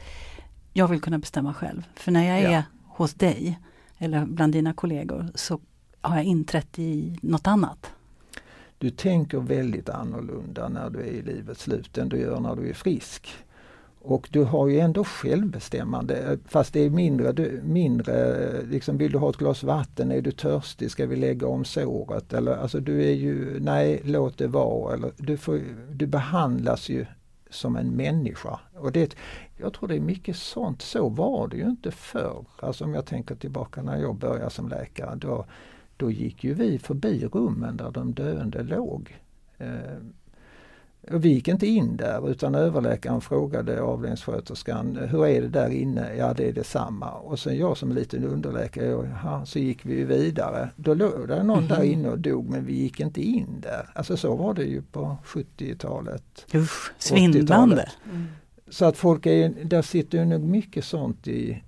jag 0.73 0.87
vill 0.87 1.01
kunna 1.01 1.19
bestämma 1.19 1.53
själv. 1.53 1.87
För 1.95 2.11
när 2.11 2.23
jag 2.23 2.39
är 2.39 2.51
ja. 2.51 2.63
hos 2.85 3.13
dig 3.13 3.59
eller 3.97 4.25
bland 4.25 4.53
dina 4.53 4.73
kollegor 4.73 5.27
så 5.35 5.59
har 6.01 6.15
jag 6.15 6.25
inträtt 6.25 6.79
i 6.79 7.19
något 7.21 7.47
annat. 7.47 7.91
Du 8.77 8.89
tänker 8.89 9.39
väldigt 9.39 9.89
annorlunda 9.89 10.69
när 10.69 10.89
du 10.89 10.99
är 10.99 11.11
i 11.11 11.21
livets 11.21 11.61
slut 11.61 11.97
än 11.97 12.09
du 12.09 12.17
gör 12.17 12.39
när 12.39 12.55
du 12.55 12.69
är 12.69 12.73
frisk. 12.73 13.29
Och 14.09 14.29
du 14.31 14.43
har 14.43 14.67
ju 14.67 14.79
ändå 14.79 15.03
självbestämmande 15.03 16.37
fast 16.45 16.73
det 16.73 16.79
är 16.79 16.89
mindre, 16.89 17.31
du, 17.31 17.61
mindre 17.63 18.61
liksom 18.63 18.97
vill 18.97 19.11
du 19.11 19.17
ha 19.17 19.29
ett 19.29 19.37
glas 19.37 19.63
vatten, 19.63 20.11
är 20.11 20.21
du 20.21 20.31
törstig, 20.31 20.91
ska 20.91 21.05
vi 21.05 21.15
lägga 21.15 21.47
om 21.47 21.65
såret? 21.65 22.33
Eller, 22.33 22.55
alltså 22.55 22.79
du 22.79 23.03
är 23.03 23.13
ju, 23.13 23.59
nej 23.59 24.01
låt 24.03 24.37
det 24.37 24.47
vara. 24.47 24.93
Eller, 24.93 25.11
du, 25.17 25.37
får, 25.37 25.61
du 25.91 26.07
behandlas 26.07 26.89
ju 26.89 27.05
som 27.49 27.75
en 27.75 27.89
människa. 27.89 28.59
Och 28.75 28.91
det, 28.91 29.15
jag 29.57 29.73
tror 29.73 29.87
det 29.87 29.95
är 29.95 29.99
mycket 29.99 30.35
sånt, 30.35 30.81
så 30.81 31.09
var 31.09 31.47
det 31.47 31.57
ju 31.57 31.65
inte 31.65 31.91
förr. 31.91 32.45
Alltså 32.59 32.83
om 32.83 32.93
jag 32.93 33.05
tänker 33.05 33.35
tillbaka 33.35 33.81
när 33.81 33.97
jag 33.97 34.15
började 34.15 34.49
som 34.49 34.69
läkare, 34.69 35.15
då, 35.15 35.45
då 35.97 36.11
gick 36.11 36.43
ju 36.43 36.53
vi 36.53 36.79
förbi 36.79 37.27
rummen 37.31 37.77
där 37.77 37.91
de 37.91 38.13
döende 38.13 38.63
låg. 38.63 39.19
Eh, 39.57 39.97
vi 41.11 41.29
gick 41.29 41.47
inte 41.47 41.67
in 41.67 41.97
där 41.97 42.29
utan 42.29 42.55
överläkaren 42.55 43.21
frågade 43.21 43.81
avdelningssköterskan, 43.81 44.99
hur 45.11 45.27
är 45.27 45.41
det 45.41 45.47
där 45.47 45.69
inne? 45.69 46.15
Ja 46.15 46.33
det 46.33 46.47
är 46.47 46.53
detsamma. 46.53 47.11
Och 47.11 47.39
sen 47.39 47.57
jag 47.57 47.77
som 47.77 47.91
liten 47.91 48.23
underläkare, 48.23 49.19
ja, 49.23 49.45
så 49.45 49.59
gick 49.59 49.85
vi 49.85 50.03
vidare. 50.03 50.69
Då 50.75 50.93
låg 50.93 51.27
det 51.27 51.43
någon 51.43 51.67
där 51.67 51.77
mhm. 51.77 51.85
inne 51.85 52.09
och 52.09 52.19
dog 52.19 52.49
men 52.49 52.65
vi 52.65 52.73
gick 52.73 52.99
inte 52.99 53.21
in 53.21 53.59
där. 53.61 53.89
Alltså 53.95 54.17
så 54.17 54.35
var 54.35 54.53
det 54.53 54.63
ju 54.63 54.81
på 54.81 55.17
70-talet. 55.25 56.45
Usch, 56.55 56.91
svindlande! 56.97 57.91
Mm. 58.11 58.27
Så 58.69 58.85
att 58.85 58.97
folk 58.97 59.25
är, 59.25 59.49
där 59.63 59.81
sitter 59.81 60.17
ju 60.17 60.25
nog 60.25 60.41
mycket 60.41 60.85
sånt 60.85 61.27
i 61.27 61.63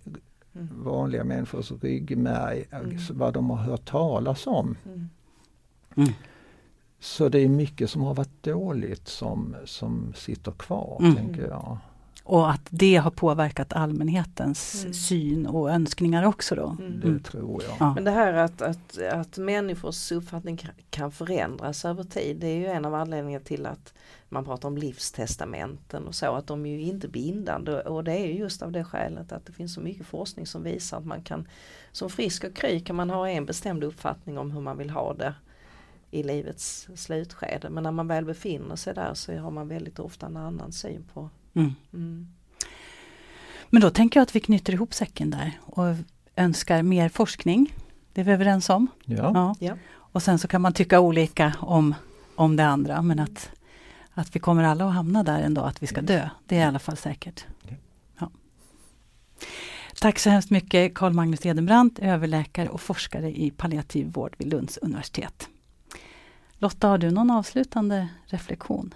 mm. 0.56 0.69
vanliga 0.84 1.23
människors 1.23 1.71
ryggmärg, 1.82 2.65
mm. 2.71 2.97
vad 3.12 3.34
de 3.34 3.49
har 3.49 3.58
hört 3.58 3.86
talas 3.86 4.47
om. 4.47 4.77
Mm. 4.86 5.10
mm. 5.95 6.10
Så 7.03 7.29
det 7.29 7.39
är 7.39 7.47
mycket 7.49 7.89
som 7.89 8.01
har 8.01 8.13
varit 8.13 8.43
dåligt 8.43 9.07
som, 9.07 9.55
som 9.65 10.13
sitter 10.15 10.51
kvar, 10.51 10.97
mm. 10.99 11.15
tänker 11.15 11.47
jag. 11.47 11.77
Och 12.23 12.51
att 12.51 12.67
det 12.69 12.95
har 12.95 13.11
påverkat 13.11 13.73
allmänhetens 13.73 14.81
mm. 14.81 14.93
syn 14.93 15.47
och 15.47 15.71
önskningar 15.71 16.23
också 16.23 16.55
då? 16.55 16.77
Mm. 16.79 16.99
Det 16.99 17.23
tror 17.23 17.63
jag. 17.63 17.73
Ja. 17.79 17.93
Men 17.93 18.03
det 18.03 18.11
här 18.11 18.33
att, 18.33 18.61
att, 18.61 18.97
att 18.97 19.37
människors 19.37 20.11
uppfattning 20.11 20.61
kan 20.89 21.11
förändras 21.11 21.85
över 21.85 22.03
tid 22.03 22.37
det 22.37 22.47
är 22.47 22.57
ju 22.57 22.65
en 22.65 22.85
av 22.85 22.95
anledningarna 22.95 23.45
till 23.45 23.65
att 23.65 23.93
man 24.29 24.45
pratar 24.45 24.67
om 24.67 24.77
livstestamenten 24.77 26.07
och 26.07 26.15
så 26.15 26.35
att 26.35 26.47
de 26.47 26.65
är 26.65 26.69
ju 26.69 26.81
inte 26.81 27.07
bindande 27.07 27.81
och 27.81 28.03
det 28.03 28.13
är 28.13 28.25
just 28.25 28.61
av 28.61 28.71
det 28.71 28.83
skälet 28.83 29.31
att 29.31 29.45
det 29.45 29.53
finns 29.53 29.73
så 29.73 29.81
mycket 29.81 30.05
forskning 30.05 30.47
som 30.47 30.63
visar 30.63 30.97
att 30.97 31.05
man 31.05 31.21
kan 31.21 31.47
som 31.91 32.09
frisk 32.09 32.43
och 32.43 32.55
kry 32.55 32.79
kan 32.79 32.95
man 32.95 33.09
ha 33.09 33.29
en 33.29 33.45
bestämd 33.45 33.83
uppfattning 33.83 34.37
om 34.37 34.51
hur 34.51 34.61
man 34.61 34.77
vill 34.77 34.89
ha 34.89 35.13
det 35.13 35.33
i 36.12 36.24
livets 36.24 36.88
slutskede. 36.95 37.69
Men 37.69 37.84
när 37.84 37.91
man 37.91 38.08
väl 38.08 38.26
befinner 38.26 38.76
sig 38.76 38.93
där 38.93 39.13
så 39.13 39.38
har 39.38 39.52
man 39.52 39.67
väldigt 39.67 40.00
ofta 40.00 40.26
en 40.26 40.38
annan 40.38 40.71
syn 40.71 41.04
på. 41.13 41.30
Mm. 41.54 41.76
Mm. 41.93 42.28
Men 43.69 43.82
då 43.82 43.89
tänker 43.89 44.19
jag 44.19 44.24
att 44.24 44.36
vi 44.36 44.39
knyter 44.39 44.74
ihop 44.74 44.93
säcken 44.93 45.30
där 45.30 45.60
och 45.62 45.84
önskar 46.36 46.84
mer 46.84 47.10
forskning. 47.10 47.76
Det 48.13 48.21
är 48.21 48.26
vi 48.26 48.32
överens 48.32 48.69
om? 48.69 48.88
Ja. 49.06 49.32
ja. 49.34 49.56
ja. 49.60 49.78
Och 49.93 50.24
sen 50.24 50.39
så 50.39 50.47
kan 50.47 50.62
man 50.62 50.74
tycka 50.74 51.00
olika 51.00 51.54
om, 51.60 51.95
om 52.36 52.56
det 52.56 52.65
andra 52.65 53.02
men 53.02 53.19
att, 53.19 53.52
att 54.13 54.36
vi 54.36 54.39
kommer 54.39 54.63
alla 54.63 54.86
att 54.86 54.93
hamna 54.93 55.24
där 55.24 55.41
en 55.41 55.54
dag 55.54 55.67
att 55.67 55.84
vi 55.84 55.88
ska 55.88 56.02
dö. 56.02 56.30
Det 56.45 56.56
är 56.56 56.60
i 56.60 56.63
alla 56.63 56.80
fall 56.80 56.97
säkert. 56.97 57.45
Ja. 58.19 58.30
Tack 60.00 60.19
så 60.19 60.30
hemskt 60.30 60.50
mycket 60.50 60.93
Carl 60.93 61.13
Magnus 61.13 61.45
Edenbrant, 61.45 62.00
överläkare 62.00 62.69
och 62.69 62.82
forskare 62.82 63.32
i 63.32 63.52
palliativ 63.52 64.08
vård 64.08 64.36
vid 64.38 64.47
Lunds 64.47 64.78
universitet. 64.78 65.50
Lotta, 66.62 66.88
har 66.88 66.97
du 66.97 67.12
någon 67.12 67.32
avslutande 67.32 68.08
reflektion? 68.26 68.93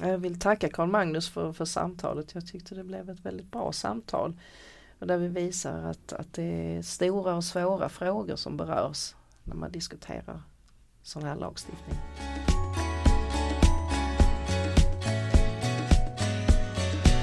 Jag 0.00 0.18
vill 0.18 0.40
tacka 0.40 0.68
Carl 0.68 0.88
Magnus 0.88 1.28
för, 1.28 1.52
för 1.52 1.64
samtalet. 1.64 2.34
Jag 2.34 2.46
tyckte 2.46 2.74
det 2.74 2.84
blev 2.84 3.10
ett 3.10 3.20
väldigt 3.20 3.50
bra 3.50 3.72
samtal. 3.72 4.34
Och 4.98 5.06
där 5.06 5.18
vi 5.18 5.28
visar 5.28 5.82
att, 5.82 6.12
att 6.12 6.32
det 6.32 6.42
är 6.42 6.82
stora 6.82 7.34
och 7.34 7.44
svåra 7.44 7.88
frågor 7.88 8.36
som 8.36 8.56
berörs 8.56 9.14
när 9.44 9.54
man 9.54 9.72
diskuterar 9.72 10.42
sån 11.02 11.22
här 11.22 11.36
lagstiftning. 11.36 11.98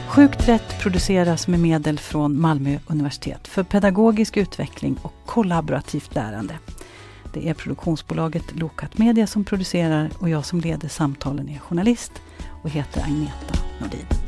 Sjukt 0.09 0.47
rätt 0.47 0.79
produceras 0.81 1.47
med 1.47 1.59
medel 1.59 1.99
från 1.99 2.41
Malmö 2.41 2.79
universitet 2.87 3.47
för 3.47 3.63
pedagogisk 3.63 4.37
utveckling 4.37 4.97
och 5.01 5.13
kollaborativt 5.25 6.15
lärande. 6.15 6.59
Det 7.33 7.49
är 7.49 7.53
produktionsbolaget 7.53 8.55
Lokat 8.55 8.97
Media 8.97 9.27
som 9.27 9.43
producerar 9.43 10.09
och 10.19 10.29
jag 10.29 10.45
som 10.45 10.59
leder 10.59 10.87
samtalen 10.87 11.49
är 11.49 11.59
journalist 11.59 12.11
och 12.63 12.69
heter 12.69 13.01
Agneta 13.01 13.55
Nordin. 13.79 14.22